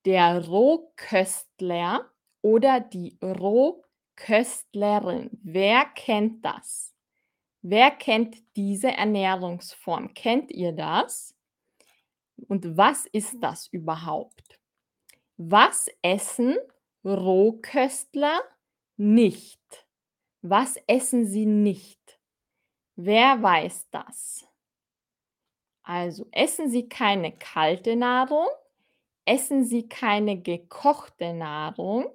Der 0.05 0.45
Rohköstler 0.45 2.11
oder 2.41 2.79
die 2.79 3.17
Rohköstlerin. 3.23 5.31
Wer 5.41 5.85
kennt 5.95 6.45
das? 6.45 6.93
Wer 7.63 7.89
kennt 7.89 8.37
diese 8.55 8.91
Ernährungsform? 8.91 10.13
Kennt 10.13 10.51
ihr 10.51 10.73
das? 10.73 11.33
Und 12.47 12.77
was 12.77 13.07
ist 13.07 13.37
das 13.41 13.65
überhaupt? 13.67 14.59
Was 15.37 15.87
essen 16.03 16.55
Rohköstler 17.03 18.43
nicht? 18.97 19.87
Was 20.43 20.77
essen 20.85 21.25
sie 21.25 21.47
nicht? 21.47 22.19
Wer 22.95 23.41
weiß 23.41 23.87
das? 23.89 24.47
Also 25.81 26.27
essen 26.31 26.69
sie 26.69 26.87
keine 26.87 27.31
kalte 27.31 27.95
Nahrung, 27.95 28.47
essen 29.25 29.65
sie 29.65 29.87
keine 29.89 30.41
gekochte 30.41 31.33
Nahrung 31.33 32.07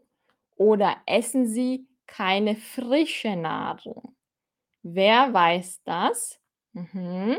oder 0.56 0.96
essen 1.06 1.46
sie 1.46 1.88
keine 2.06 2.56
frische 2.56 3.36
Nahrung? 3.36 4.16
Wer 4.82 5.32
weiß 5.34 5.82
das? 5.84 6.40
Mhm. 6.74 7.38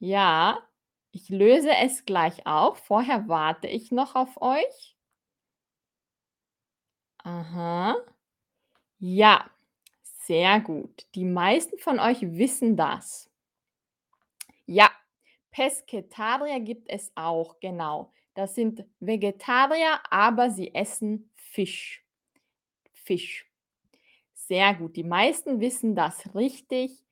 Ja, 0.00 0.60
ich 1.12 1.28
löse 1.30 1.70
es 1.76 2.04
gleich 2.06 2.46
auf. 2.46 2.78
Vorher 2.80 3.28
warte 3.28 3.68
ich 3.68 3.92
noch 3.92 4.14
auf 4.16 4.40
euch. 4.42 4.96
Aha. 7.24 7.94
Ja, 9.00 9.50
sehr 10.02 10.60
gut. 10.60 11.06
Die 11.14 11.24
meisten 11.24 11.78
von 11.78 11.98
euch 12.00 12.22
wissen 12.22 12.76
das. 12.76 13.30
Ja, 14.66 14.90
Pesketarier 15.50 16.60
gibt 16.60 16.88
es 16.90 17.10
auch, 17.16 17.58
genau. 17.60 18.12
Das 18.38 18.54
sind 18.54 18.84
Vegetarier, 19.00 19.98
aber 20.10 20.48
sie 20.48 20.72
essen 20.72 21.28
Fisch. 21.34 22.06
Fisch. 22.92 23.50
Sehr 24.32 24.74
gut. 24.74 24.94
Die 24.94 25.02
meisten 25.02 25.58
wissen 25.58 25.96
das 25.96 26.36
richtig. 26.36 27.04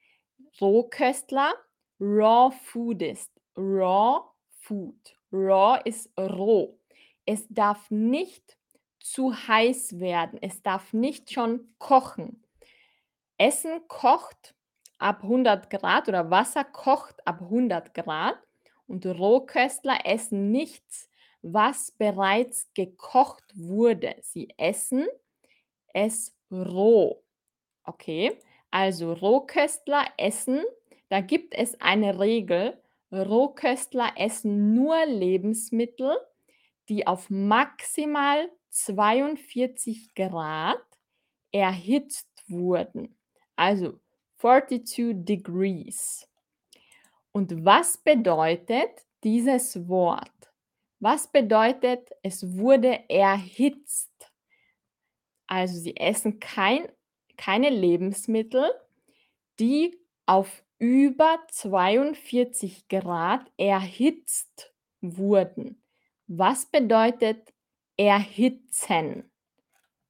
Rohköstler, 0.61 1.53
Raw 1.99 2.55
Food 2.55 3.03
ist 3.03 3.33
Raw 3.57 4.23
Food. 4.61 5.19
Raw 5.33 5.81
ist 5.85 6.17
roh. 6.17 6.79
Es 7.25 7.45
darf 7.49 7.91
nicht 7.91 8.57
zu 9.01 9.35
heiß 9.35 9.99
werden. 9.99 10.39
Es 10.41 10.63
darf 10.63 10.93
nicht 10.93 11.33
schon 11.33 11.75
kochen. 11.79 12.45
Essen 13.37 13.81
kocht 13.89 14.55
ab 14.99 15.25
100 15.25 15.71
Grad 15.71 16.07
oder 16.07 16.31
Wasser 16.31 16.63
kocht 16.63 17.27
ab 17.27 17.41
100 17.41 17.95
Grad 17.95 18.39
und 18.87 19.05
Rohköstler 19.05 19.99
essen 20.05 20.53
nichts, 20.53 21.11
was 21.53 21.93
bereits 21.93 22.69
gekocht 22.75 23.45
wurde. 23.55 24.17
Sie 24.23 24.49
essen 24.57 25.07
es 25.95 26.35
roh. 26.51 27.23
Okay, 27.85 28.39
also 28.71 29.13
Rohköstler 29.13 30.05
essen, 30.19 30.63
da 31.09 31.21
gibt 31.21 31.55
es 31.55 31.81
eine 31.81 32.19
Regel. 32.19 32.81
Rohköstler 33.13 34.13
essen 34.17 34.75
nur 34.75 35.07
Lebensmittel, 35.07 36.17
die 36.89 37.07
auf 37.07 37.31
maximal 37.31 38.51
42 38.71 40.15
Grad 40.15 40.83
erhitzt 41.53 42.29
wurden. 42.49 43.17
Also 43.55 43.99
42 44.39 45.25
degrees. 45.25 46.29
Und 47.33 47.65
was 47.65 47.99
bedeutet 47.99 48.91
dieses 49.25 49.89
Wort? 49.89 50.46
Was 51.01 51.31
bedeutet, 51.31 52.11
es 52.23 52.57
wurde 52.57 53.09
erhitzt? 53.11 54.11
Also 55.47 55.79
sie 55.79 55.97
essen 55.97 56.41
kein 56.41 56.89
keine 57.37 57.69
Lebensmittel, 57.69 58.65
die 59.61 59.99
auf 60.27 60.65
über 60.79 61.41
42 61.51 62.89
Grad 62.89 63.51
erhitzt 63.59 64.75
wurden. 65.03 65.83
Was 66.27 66.67
bedeutet 66.67 67.53
erhitzen? 67.99 69.31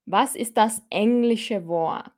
Was 0.07 0.37
ist 0.37 0.57
das 0.57 0.83
englische 0.90 1.66
Wort? 1.66 2.12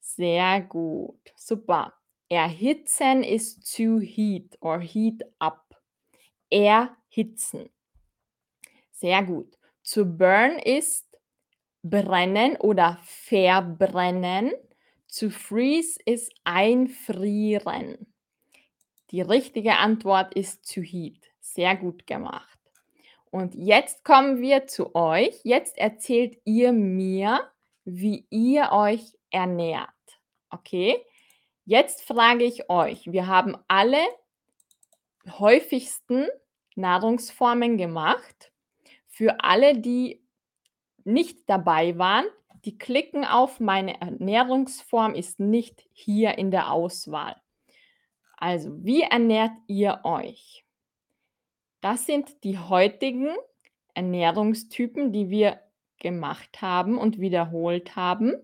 Sehr 0.00 0.60
gut, 0.62 1.20
super. 1.36 1.94
Erhitzen 2.28 3.24
ist 3.24 3.76
to 3.76 4.00
heat 4.00 4.58
or 4.60 4.80
heat 4.80 5.22
up. 5.38 5.80
Erhitzen. 6.50 7.73
Sehr 9.04 9.22
gut. 9.22 9.58
To 9.92 10.06
burn 10.06 10.58
ist 10.58 11.04
brennen 11.82 12.56
oder 12.56 12.98
verbrennen. 13.04 14.50
To 15.18 15.28
freeze 15.28 15.98
ist 16.06 16.32
einfrieren. 16.44 18.14
Die 19.10 19.20
richtige 19.20 19.76
Antwort 19.76 20.32
ist 20.32 20.72
to 20.72 20.80
heat. 20.80 21.20
Sehr 21.38 21.76
gut 21.76 22.06
gemacht. 22.06 22.58
Und 23.30 23.54
jetzt 23.54 24.04
kommen 24.04 24.40
wir 24.40 24.68
zu 24.68 24.94
euch. 24.94 25.38
Jetzt 25.44 25.76
erzählt 25.76 26.38
ihr 26.46 26.72
mir, 26.72 27.50
wie 27.84 28.26
ihr 28.30 28.72
euch 28.72 29.18
ernährt. 29.30 29.90
Okay? 30.48 30.96
Jetzt 31.66 32.00
frage 32.00 32.44
ich 32.44 32.70
euch, 32.70 33.12
wir 33.12 33.26
haben 33.26 33.54
alle 33.68 34.00
häufigsten 35.28 36.26
Nahrungsformen 36.74 37.76
gemacht. 37.76 38.50
Für 39.14 39.44
alle, 39.44 39.78
die 39.78 40.26
nicht 41.04 41.48
dabei 41.48 41.96
waren, 41.98 42.24
die 42.64 42.76
klicken 42.76 43.24
auf 43.24 43.60
meine 43.60 44.00
Ernährungsform 44.00 45.14
ist 45.14 45.38
nicht 45.38 45.86
hier 45.92 46.36
in 46.36 46.50
der 46.50 46.72
Auswahl. 46.72 47.40
Also, 48.36 48.82
wie 48.82 49.02
ernährt 49.02 49.52
ihr 49.68 50.00
euch? 50.02 50.64
Das 51.80 52.06
sind 52.06 52.42
die 52.42 52.58
heutigen 52.58 53.28
Ernährungstypen, 53.94 55.12
die 55.12 55.30
wir 55.30 55.60
gemacht 56.00 56.60
haben 56.60 56.98
und 56.98 57.20
wiederholt 57.20 57.94
haben. 57.94 58.34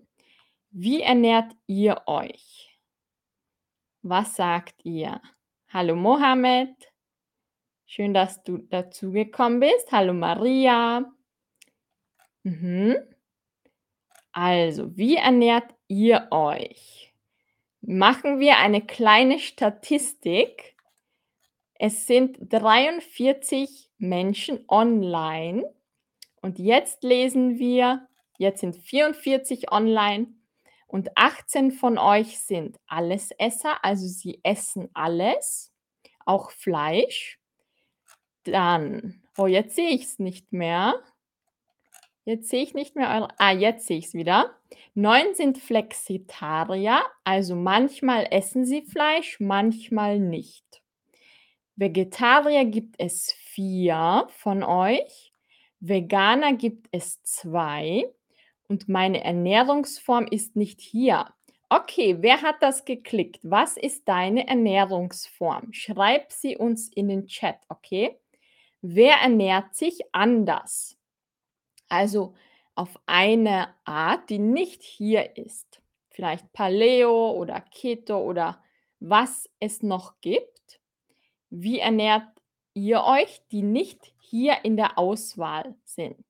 Wie 0.69 1.01
ernährt 1.01 1.51
ihr 1.67 2.03
euch? 2.05 2.79
Was 4.03 4.37
sagt 4.37 4.85
ihr? 4.85 5.21
Hallo 5.67 5.97
Mohammed. 5.97 6.90
Schön, 7.93 8.13
dass 8.13 8.41
du 8.43 8.57
dazugekommen 8.57 9.59
bist. 9.59 9.91
Hallo 9.91 10.13
Maria. 10.13 11.11
Mhm. 12.43 12.95
Also, 14.31 14.95
wie 14.95 15.17
ernährt 15.17 15.75
ihr 15.89 16.29
euch? 16.31 17.13
Machen 17.81 18.39
wir 18.39 18.59
eine 18.59 18.79
kleine 18.79 19.39
Statistik. 19.39 20.77
Es 21.73 22.07
sind 22.07 22.37
43 22.39 23.91
Menschen 23.97 24.63
online 24.69 25.69
und 26.41 26.59
jetzt 26.59 27.03
lesen 27.03 27.59
wir, 27.59 28.07
jetzt 28.37 28.61
sind 28.61 28.77
44 28.77 29.69
online 29.69 30.27
und 30.87 31.09
18 31.17 31.73
von 31.73 31.97
euch 31.97 32.39
sind 32.39 32.79
Allesesser, 32.87 33.83
also 33.83 34.07
sie 34.07 34.39
essen 34.43 34.89
alles, 34.93 35.73
auch 36.25 36.51
Fleisch. 36.51 37.40
Dann, 38.43 39.21
oh, 39.37 39.47
jetzt 39.47 39.75
sehe 39.75 39.89
ich 39.89 40.03
es 40.03 40.19
nicht 40.19 40.51
mehr. 40.51 40.95
Jetzt 42.23 42.49
sehe 42.49 42.63
ich 42.63 42.73
nicht 42.73 42.95
mehr 42.95 43.09
eure. 43.09 43.29
Ah, 43.37 43.51
jetzt 43.51 43.87
sehe 43.87 43.97
ich 43.97 44.07
es 44.07 44.13
wieder. 44.13 44.55
Neun 44.93 45.33
sind 45.33 45.57
Flexitarier, 45.57 47.01
also 47.23 47.55
manchmal 47.55 48.27
essen 48.29 48.65
sie 48.65 48.83
Fleisch, 48.83 49.39
manchmal 49.39 50.19
nicht. 50.19 50.81
Vegetarier 51.75 52.65
gibt 52.65 52.95
es 52.99 53.33
vier 53.33 54.27
von 54.29 54.63
euch. 54.63 55.33
Veganer 55.79 56.53
gibt 56.53 56.87
es 56.91 57.23
zwei. 57.23 58.05
Und 58.67 58.87
meine 58.87 59.23
Ernährungsform 59.23 60.27
ist 60.27 60.55
nicht 60.55 60.79
hier. 60.79 61.25
Okay, 61.69 62.17
wer 62.19 62.41
hat 62.41 62.61
das 62.61 62.85
geklickt? 62.85 63.39
Was 63.43 63.77
ist 63.77 64.07
deine 64.07 64.47
Ernährungsform? 64.47 65.73
Schreib 65.73 66.31
sie 66.31 66.55
uns 66.55 66.89
in 66.89 67.07
den 67.09 67.27
Chat, 67.27 67.57
okay? 67.67 68.20
Wer 68.81 69.15
ernährt 69.17 69.75
sich 69.75 69.99
anders? 70.11 70.97
Also 71.87 72.35
auf 72.75 72.99
eine 73.05 73.75
Art, 73.85 74.29
die 74.29 74.39
nicht 74.39 74.81
hier 74.81 75.37
ist. 75.37 75.81
Vielleicht 76.09 76.51
Paleo 76.51 77.31
oder 77.31 77.61
Keto 77.61 78.17
oder 78.17 78.61
was 78.99 79.49
es 79.59 79.83
noch 79.83 80.19
gibt. 80.21 80.79
Wie 81.49 81.79
ernährt 81.79 82.27
ihr 82.73 83.03
euch, 83.03 83.41
die 83.51 83.61
nicht 83.61 84.13
hier 84.19 84.63
in 84.63 84.77
der 84.77 84.97
Auswahl 84.97 85.75
sind? 85.83 86.25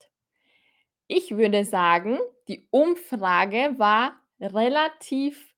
Ich 1.08 1.38
würde 1.38 1.66
sagen, 1.66 2.20
die 2.48 2.68
Umfrage 2.70 3.76
war 3.78 4.20
relativ 4.40 5.54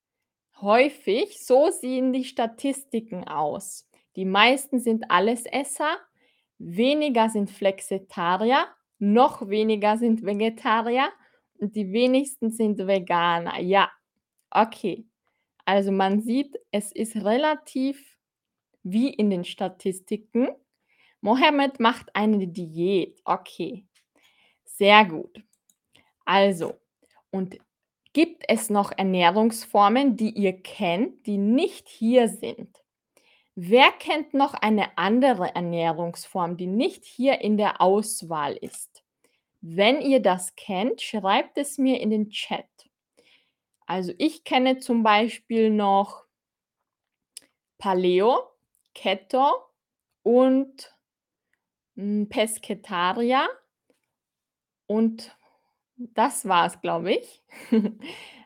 häufig. 0.62 1.44
So 1.44 1.70
sehen 1.70 2.12
die 2.12 2.26
Statistiken 2.26 3.28
aus. 3.28 3.88
Die 4.16 4.26
meisten 4.26 4.80
sind 4.80 5.10
Allesesser, 5.12 5.98
weniger 6.64 7.30
sind 7.30 7.50
Flexitarier 7.50 8.68
noch 9.04 9.50
weniger 9.50 9.98
sind 9.98 10.24
Vegetarier 10.24 11.10
und 11.58 11.76
die 11.76 11.92
wenigsten 11.92 12.52
sind 12.52 12.78
Veganer. 12.80 13.60
Ja, 13.60 13.92
okay. 14.50 15.06
Also 15.66 15.92
man 15.92 16.22
sieht, 16.22 16.58
es 16.72 16.92
ist 16.92 17.18
relativ 17.18 18.18
wie 18.84 19.10
in 19.10 19.30
den 19.30 19.44
Statistiken. 19.44 20.50
Mohammed 21.22 21.80
macht 21.80 22.16
eine 22.16 22.48
Diät. 22.48 23.22
Okay, 23.26 23.86
sehr 24.64 25.06
gut. 25.06 25.44
Also, 26.26 26.80
und 27.30 27.58
gibt 28.14 28.44
es 28.48 28.70
noch 28.70 28.92
Ernährungsformen, 28.96 30.16
die 30.16 30.32
ihr 30.32 30.54
kennt, 30.54 31.26
die 31.26 31.38
nicht 31.38 31.90
hier 31.90 32.30
sind? 32.30 32.83
Wer 33.56 33.92
kennt 33.92 34.34
noch 34.34 34.56
eine 34.56 34.98
andere 34.98 35.54
Ernährungsform, 35.54 36.58
die 36.58 36.68
nicht 36.68 37.06
hier 37.06 37.42
in 37.42 37.58
der 37.58 37.82
Auswahl 37.82 38.56
ist? 38.56 39.04
Wenn 39.62 40.02
ihr 40.02 40.22
das 40.22 40.56
kennt, 40.56 41.02
schreibt 41.02 41.58
es 41.58 41.78
mir 41.78 42.02
in 42.02 42.10
den 42.10 42.30
Chat. 42.30 42.68
Also 43.86 44.12
ich 44.18 44.44
kenne 44.44 44.80
zum 44.80 45.04
Beispiel 45.04 45.70
noch 45.70 46.26
Paleo, 47.78 48.50
Keto 48.96 49.54
und 50.24 50.94
hm, 51.96 52.28
Pescetaria. 52.30 53.48
Und 54.88 55.38
das 55.98 56.48
war 56.48 56.66
es, 56.68 56.82
glaube 56.82 57.14
ich. 57.14 57.44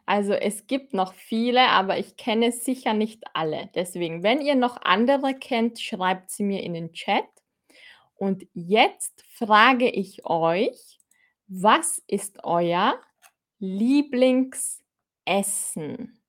Also 0.07 0.33
es 0.33 0.65
gibt 0.67 0.93
noch 0.93 1.13
viele, 1.13 1.67
aber 1.67 1.99
ich 1.99 2.15
kenne 2.15 2.53
sicher 2.53 2.93
nicht 2.93 3.23
alle. 3.33 3.69
Deswegen, 3.75 4.23
wenn 4.23 4.41
ihr 4.41 4.55
noch 4.55 4.81
andere 4.81 5.35
kennt, 5.35 5.81
schreibt 5.81 6.31
sie 6.31 6.43
mir 6.43 6.63
in 6.63 6.73
den 6.73 6.93
Chat. 6.93 7.25
Und 8.15 8.47
jetzt 8.53 9.25
frage 9.29 9.89
ich 9.89 10.25
euch, 10.25 10.99
was 11.47 12.01
ist 12.07 12.45
euer 12.45 13.01
Lieblingsessen? 13.59 16.21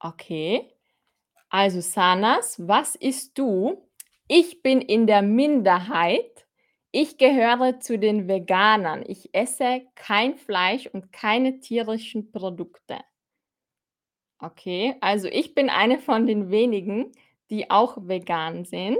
Okay. 0.00 0.74
Also 1.50 1.80
Sanas, 1.80 2.66
was 2.66 2.96
isst 2.96 3.38
du? 3.38 3.88
Ich 4.26 4.62
bin 4.62 4.80
in 4.80 5.06
der 5.06 5.22
Minderheit. 5.22 6.47
Ich 6.90 7.18
gehöre 7.18 7.80
zu 7.80 7.98
den 7.98 8.28
Veganern. 8.28 9.04
Ich 9.06 9.34
esse 9.34 9.82
kein 9.94 10.36
Fleisch 10.36 10.86
und 10.86 11.12
keine 11.12 11.60
tierischen 11.60 12.32
Produkte. 12.32 12.98
Okay, 14.40 14.94
also 15.00 15.28
ich 15.28 15.54
bin 15.54 15.68
eine 15.68 15.98
von 15.98 16.26
den 16.26 16.50
wenigen, 16.50 17.12
die 17.50 17.70
auch 17.70 17.98
vegan 18.00 18.64
sind. 18.64 18.98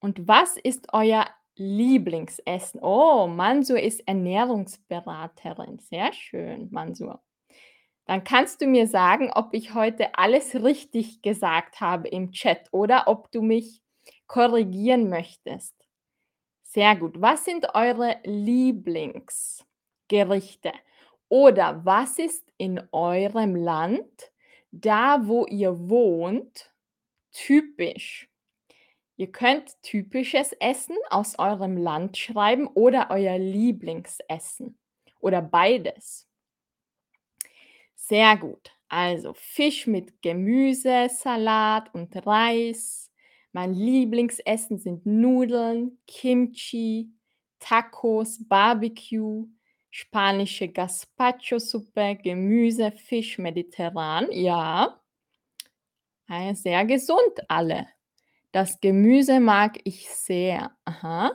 Und 0.00 0.28
was 0.28 0.56
ist 0.56 0.88
euer 0.92 1.26
Lieblingsessen? 1.56 2.80
Oh, 2.82 3.26
Mansur 3.26 3.80
ist 3.80 4.06
Ernährungsberaterin. 4.06 5.78
Sehr 5.78 6.12
schön, 6.12 6.68
Mansur. 6.70 7.22
Dann 8.04 8.24
kannst 8.24 8.60
du 8.60 8.66
mir 8.66 8.86
sagen, 8.86 9.30
ob 9.34 9.54
ich 9.54 9.74
heute 9.74 10.14
alles 10.14 10.54
richtig 10.54 11.22
gesagt 11.22 11.80
habe 11.80 12.08
im 12.08 12.32
Chat 12.32 12.68
oder 12.72 13.04
ob 13.06 13.30
du 13.32 13.42
mich 13.42 13.82
korrigieren 14.26 15.08
möchtest. 15.08 15.77
Sehr 16.70 16.96
gut. 16.96 17.18
Was 17.20 17.46
sind 17.46 17.74
eure 17.74 18.20
Lieblingsgerichte? 18.24 20.70
Oder 21.30 21.82
was 21.86 22.18
ist 22.18 22.52
in 22.58 22.86
eurem 22.92 23.56
Land, 23.56 24.30
da 24.70 25.26
wo 25.26 25.46
ihr 25.46 25.88
wohnt, 25.88 26.70
typisch? 27.32 28.28
Ihr 29.16 29.32
könnt 29.32 29.82
typisches 29.82 30.52
Essen 30.60 30.96
aus 31.08 31.38
eurem 31.38 31.78
Land 31.78 32.18
schreiben 32.18 32.66
oder 32.66 33.08
euer 33.10 33.38
Lieblingsessen 33.38 34.78
oder 35.20 35.40
beides. 35.40 36.28
Sehr 37.94 38.36
gut. 38.36 38.72
Also 38.90 39.32
Fisch 39.32 39.86
mit 39.86 40.20
Gemüse, 40.22 41.08
Salat 41.10 41.94
und 41.94 42.14
Reis, 42.26 43.07
mein 43.58 43.74
Lieblingsessen 43.74 44.78
sind 44.78 45.04
Nudeln, 45.04 45.98
Kimchi, 46.06 47.10
Tacos, 47.58 48.38
Barbecue, 48.46 49.48
spanische 49.90 50.68
Gazpacho-Suppe, 50.68 52.18
Gemüse, 52.22 52.92
Fisch, 52.92 53.36
mediterran. 53.38 54.28
Ja, 54.30 55.00
sehr 56.54 56.84
gesund 56.84 57.32
alle. 57.48 57.88
Das 58.52 58.78
Gemüse 58.78 59.40
mag 59.40 59.80
ich 59.82 60.08
sehr. 60.08 60.70
Aha, 60.84 61.32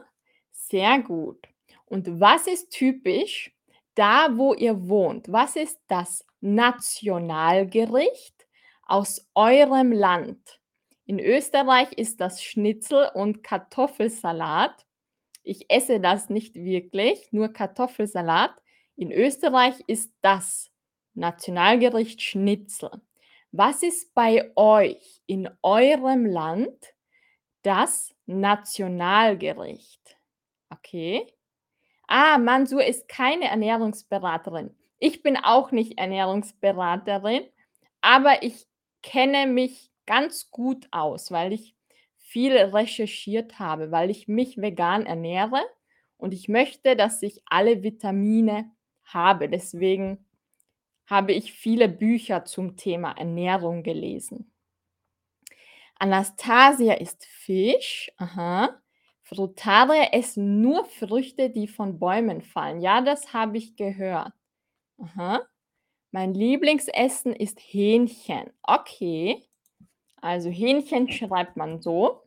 sehr 0.49 0.99
gut. 0.99 1.45
Und 1.83 2.21
was 2.21 2.47
ist 2.47 2.69
typisch 2.69 3.53
da, 3.95 4.29
wo 4.31 4.53
ihr 4.53 4.87
wohnt? 4.87 5.29
Was 5.29 5.57
ist 5.57 5.77
das 5.89 6.25
Nationalgericht 6.39 8.47
aus 8.83 9.29
eurem 9.35 9.91
Land? 9.91 10.62
In 11.05 11.19
Österreich 11.19 11.91
ist 11.93 12.21
das 12.21 12.41
Schnitzel 12.41 13.09
und 13.13 13.43
Kartoffelsalat. 13.43 14.85
Ich 15.43 15.69
esse 15.69 15.99
das 15.99 16.29
nicht 16.29 16.55
wirklich, 16.55 17.31
nur 17.31 17.49
Kartoffelsalat. 17.49 18.51
In 18.95 19.11
Österreich 19.11 19.75
ist 19.87 20.13
das 20.21 20.71
Nationalgericht 21.13 22.21
Schnitzel. 22.21 23.01
Was 23.51 23.83
ist 23.83 24.13
bei 24.15 24.51
euch 24.55 25.21
in 25.27 25.49
eurem 25.61 26.25
Land 26.25 26.93
das 27.61 28.15
Nationalgericht? 28.25 30.17
Okay. 30.69 31.27
Ah, 32.07 32.37
Mansur 32.37 32.83
ist 32.83 33.07
keine 33.07 33.45
Ernährungsberaterin. 33.45 34.75
Ich 34.99 35.21
bin 35.21 35.37
auch 35.37 35.71
nicht 35.71 35.97
Ernährungsberaterin, 35.97 37.43
aber 38.01 38.41
ich 38.41 38.65
kenne 39.01 39.47
mich 39.47 39.92
ganz 40.05 40.51
gut 40.51 40.87
aus, 40.91 41.31
weil 41.31 41.53
ich 41.53 41.75
viel 42.17 42.57
recherchiert 42.57 43.59
habe, 43.59 43.91
weil 43.91 44.09
ich 44.09 44.27
mich 44.27 44.57
vegan 44.57 45.05
ernähre 45.05 45.61
und 46.17 46.33
ich 46.33 46.47
möchte, 46.47 46.95
dass 46.95 47.21
ich 47.21 47.41
alle 47.45 47.83
Vitamine 47.83 48.71
habe. 49.03 49.49
Deswegen 49.49 50.25
habe 51.05 51.33
ich 51.33 51.53
viele 51.53 51.89
Bücher 51.89 52.45
zum 52.45 52.77
Thema 52.77 53.11
Ernährung 53.11 53.83
gelesen. 53.83 54.51
Anastasia 55.95 56.95
isst 56.95 57.25
Fisch. 57.25 58.11
Aha. 58.17 58.79
Frutarier 59.21 60.09
essen 60.11 60.61
nur 60.61 60.85
Früchte, 60.85 61.49
die 61.49 61.67
von 61.67 61.99
Bäumen 61.99 62.41
fallen. 62.41 62.81
Ja, 62.81 63.01
das 63.01 63.33
habe 63.33 63.57
ich 63.57 63.75
gehört. 63.75 64.33
Aha. 64.97 65.41
Mein 66.11 66.33
Lieblingsessen 66.33 67.33
ist 67.35 67.59
Hähnchen. 67.59 68.51
Okay. 68.63 69.43
Also 70.23 70.49
Hähnchen 70.49 71.11
schreibt 71.11 71.57
man 71.57 71.81
so 71.81 72.21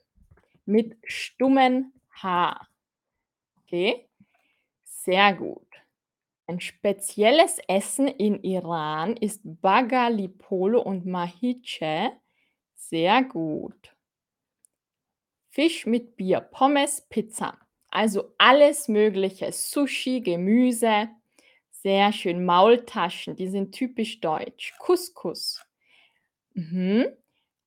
mit 0.67 0.99
stummen 1.03 1.95
H. 2.23 2.61
Okay. 3.63 4.07
Sehr 4.85 5.33
gut. 5.33 5.67
Ein 6.47 6.61
spezielles 6.61 7.59
Essen 7.69 8.07
in 8.07 8.43
Iran 8.43 9.17
ist 9.17 9.41
Bagali 9.45 10.29
Polo 10.29 10.83
und 10.83 11.07
Mahiche. 11.07 12.13
Sehr 12.75 13.25
gut. 13.25 13.97
Fisch 15.49 15.87
mit 15.87 16.17
Bier, 16.17 16.43
Pommes, 16.43 17.01
Pizza. 17.09 17.57
Also 17.89 18.35
alles 18.37 18.89
Mögliche. 18.89 19.51
Sushi, 19.53 20.21
Gemüse. 20.21 21.09
Sehr 21.71 22.13
schön. 22.13 22.45
Maultaschen, 22.45 23.37
die 23.37 23.49
sind 23.49 23.73
typisch 23.73 24.21
deutsch. 24.21 24.75
Couscous. 24.79 25.65
Mhm. 26.53 27.07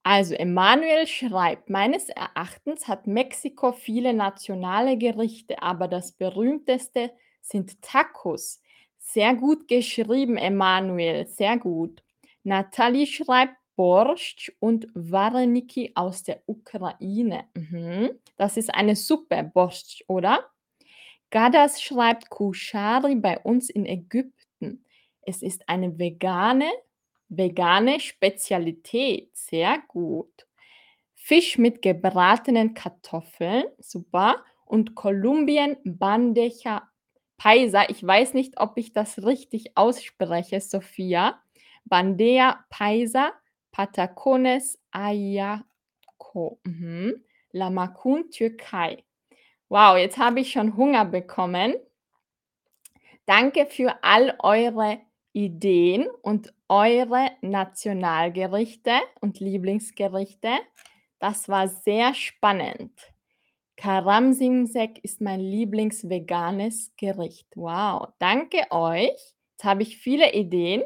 Also 0.10 0.34
Emanuel 0.34 1.06
schreibt, 1.06 1.70
meines 1.70 2.10
Erachtens 2.10 2.88
hat 2.88 3.06
Mexiko 3.06 3.74
viele 3.74 4.12
nationale 4.12 4.98
Gerichte, 4.98 5.62
aber 5.62 5.88
das 5.88 6.14
berühmteste 6.14 7.12
sind 7.44 7.80
Tacos. 7.84 8.60
Sehr 8.98 9.36
gut 9.36 9.68
geschrieben, 9.68 10.36
Emanuel, 10.36 11.28
sehr 11.28 11.60
gut. 11.60 12.02
Nathalie 12.42 13.06
schreibt 13.06 13.54
Borscht 13.76 14.52
und 14.60 14.88
Wareniki 14.96 15.92
aus 15.94 16.24
der 16.24 16.42
Ukraine. 16.48 17.44
Mhm. 17.54 18.10
Das 18.36 18.58
ist 18.58 18.74
eine 18.74 18.96
Suppe, 18.96 19.44
Borscht, 19.54 20.06
oder? 20.08 20.44
Gadas 21.30 21.84
schreibt 21.84 22.32
Kushari 22.32 23.14
bei 23.14 23.38
uns 23.38 23.70
in 23.70 23.86
Ägypten. 23.86 24.84
Es 25.22 25.44
ist 25.44 25.70
eine 25.70 26.00
vegane, 26.00 26.72
vegane 27.30 28.00
Spezialität. 28.00 29.36
Sehr 29.36 29.80
gut. 29.88 30.48
Fisch 31.16 31.58
mit 31.58 31.82
gebratenen 31.82 32.74
Kartoffeln, 32.74 33.66
super. 33.78 34.44
Und 34.66 34.96
Kolumbien 34.96 35.78
Bandeja 35.84 36.90
Paisa, 37.38 37.86
ich 37.88 38.06
weiß 38.06 38.34
nicht, 38.34 38.60
ob 38.60 38.78
ich 38.78 38.92
das 38.92 39.24
richtig 39.24 39.78
ausspreche, 39.78 40.60
Sophia. 40.60 41.42
Bandeja 41.86 42.66
Paisa, 42.70 43.32
Patacones 43.72 44.78
Ayako. 44.92 46.60
Mhm. 46.66 47.24
Lamakun, 47.52 48.30
Türkei. 48.30 49.04
Wow, 49.70 49.98
jetzt 49.98 50.18
habe 50.18 50.42
ich 50.42 50.52
schon 50.52 50.76
Hunger 50.76 51.06
bekommen. 51.06 51.76
Danke 53.26 53.68
für 53.68 54.04
all 54.04 54.36
eure 54.40 55.00
Ideen 55.40 56.10
und 56.22 56.54
eure 56.68 57.32
Nationalgerichte 57.40 58.92
und 59.22 59.40
Lieblingsgerichte. 59.40 60.50
Das 61.20 61.48
war 61.48 61.70
sehr 61.70 62.14
spannend. 62.14 62.92
Karamsimsek 63.78 65.00
ist 65.02 65.22
mein 65.22 65.40
Lieblingsveganes 65.40 66.92
Gericht. 66.98 67.48
Wow, 67.56 68.10
danke 68.20 68.70
euch. 68.70 69.16
Jetzt 69.52 69.64
habe 69.64 69.84
ich 69.84 69.98
viele 69.98 70.34
Ideen. 70.34 70.84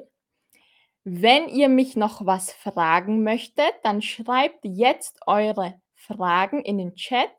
Wenn 1.03 1.49
ihr 1.49 1.67
mich 1.67 1.95
noch 1.95 2.23
was 2.23 2.53
fragen 2.53 3.23
möchtet, 3.23 3.73
dann 3.81 4.03
schreibt 4.03 4.63
jetzt 4.65 5.19
eure 5.25 5.81
Fragen 5.95 6.61
in 6.63 6.77
den 6.77 6.93
Chat. 6.93 7.31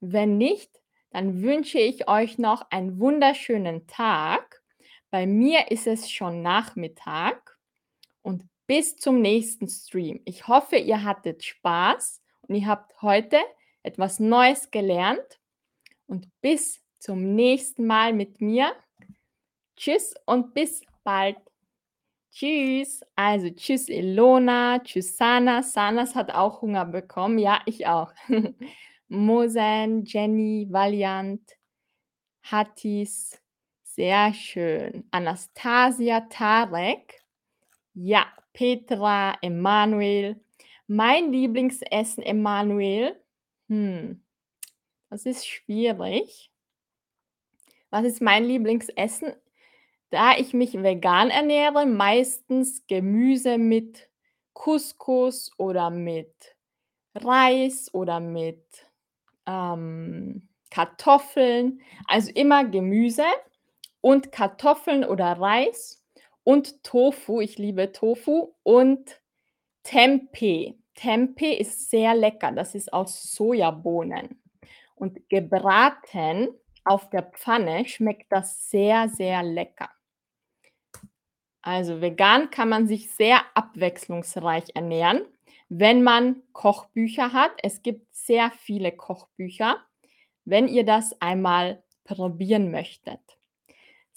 Wenn 0.00 0.38
nicht, 0.38 0.70
dann 1.10 1.42
wünsche 1.42 1.78
ich 1.78 2.08
euch 2.08 2.38
noch 2.38 2.70
einen 2.70 2.98
wunderschönen 2.98 3.86
Tag. 3.86 4.45
Bei 5.16 5.24
mir 5.24 5.70
ist 5.70 5.86
es 5.86 6.10
schon 6.10 6.42
Nachmittag 6.42 7.58
und 8.20 8.44
bis 8.66 8.98
zum 8.98 9.22
nächsten 9.22 9.66
Stream. 9.66 10.20
Ich 10.26 10.46
hoffe, 10.46 10.76
ihr 10.76 11.04
hattet 11.04 11.42
Spaß 11.42 12.20
und 12.42 12.54
ihr 12.54 12.66
habt 12.66 13.00
heute 13.00 13.38
etwas 13.82 14.20
Neues 14.20 14.70
gelernt 14.70 15.40
und 16.06 16.28
bis 16.42 16.82
zum 16.98 17.34
nächsten 17.34 17.86
Mal 17.86 18.12
mit 18.12 18.42
mir. 18.42 18.74
Tschüss 19.74 20.12
und 20.26 20.52
bis 20.52 20.82
bald. 21.02 21.38
Tschüss. 22.30 23.00
Also 23.14 23.48
tschüss 23.48 23.88
Ilona, 23.88 24.80
tschüss 24.80 25.16
Sana. 25.16 25.62
Sanas 25.62 26.14
hat 26.14 26.30
auch 26.30 26.60
Hunger 26.60 26.84
bekommen. 26.84 27.38
Ja, 27.38 27.62
ich 27.64 27.86
auch. 27.86 28.12
Mosen, 29.08 30.04
Jenny, 30.04 30.66
Valiant, 30.68 31.56
Hattis. 32.42 33.40
Sehr 33.96 34.34
schön. 34.34 35.04
Anastasia, 35.10 36.20
Tarek. 36.28 37.22
Ja, 37.94 38.26
Petra, 38.52 39.38
Emanuel. 39.40 40.38
Mein 40.86 41.32
Lieblingsessen, 41.32 42.22
Emanuel, 42.22 43.18
hm, 43.70 44.22
das 45.08 45.24
ist 45.24 45.48
schwierig. 45.48 46.50
Was 47.88 48.04
ist 48.04 48.20
mein 48.20 48.44
Lieblingsessen? 48.44 49.32
Da 50.10 50.36
ich 50.36 50.52
mich 50.52 50.74
vegan 50.74 51.30
ernähre, 51.30 51.86
meistens 51.86 52.86
Gemüse 52.86 53.56
mit 53.56 54.10
Couscous 54.52 55.50
oder 55.56 55.88
mit 55.88 56.34
Reis 57.14 57.88
oder 57.94 58.20
mit 58.20 58.62
ähm, 59.46 60.46
Kartoffeln. 60.70 61.80
Also 62.06 62.30
immer 62.32 62.66
Gemüse 62.66 63.24
und 64.06 64.30
Kartoffeln 64.30 65.04
oder 65.04 65.32
Reis 65.32 66.00
und 66.44 66.84
Tofu. 66.84 67.40
Ich 67.40 67.58
liebe 67.58 67.90
Tofu 67.90 68.54
und 68.62 69.20
Tempeh. 69.82 70.74
Tempeh 70.94 71.54
ist 71.54 71.90
sehr 71.90 72.14
lecker. 72.14 72.52
Das 72.52 72.76
ist 72.76 72.92
aus 72.92 73.34
Sojabohnen. 73.34 74.40
Und 74.94 75.28
gebraten 75.28 76.50
auf 76.84 77.10
der 77.10 77.24
Pfanne 77.24 77.84
schmeckt 77.88 78.30
das 78.30 78.70
sehr, 78.70 79.08
sehr 79.08 79.42
lecker. 79.42 79.90
Also 81.60 82.00
vegan 82.00 82.50
kann 82.50 82.68
man 82.68 82.86
sich 82.86 83.10
sehr 83.10 83.40
abwechslungsreich 83.54 84.66
ernähren, 84.76 85.22
wenn 85.68 86.04
man 86.04 86.44
Kochbücher 86.52 87.32
hat. 87.32 87.58
Es 87.60 87.82
gibt 87.82 88.14
sehr 88.14 88.52
viele 88.52 88.92
Kochbücher, 88.92 89.84
wenn 90.44 90.68
ihr 90.68 90.84
das 90.84 91.20
einmal 91.20 91.82
probieren 92.04 92.70
möchtet. 92.70 93.35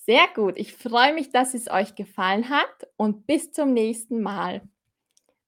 Sehr 0.06 0.28
gut. 0.34 0.58
Ich 0.58 0.74
freue 0.74 1.14
mich, 1.14 1.30
dass 1.32 1.54
es 1.54 1.70
euch 1.70 1.96
gefallen 1.96 2.50
hat 2.50 2.88
und 2.98 3.28
bis 3.28 3.52
zum 3.52 3.74
nächsten 3.74 4.22
Mal. 4.22 4.62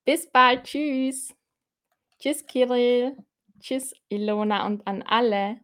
Bis 0.05 0.29
bald. 0.31 0.65
Tschüss. 0.65 1.33
Tschüss, 2.19 2.45
Kirill. 2.45 3.17
Tschüss, 3.59 3.93
Ilona 4.09 4.65
und 4.65 4.85
an 4.87 5.03
alle. 5.03 5.59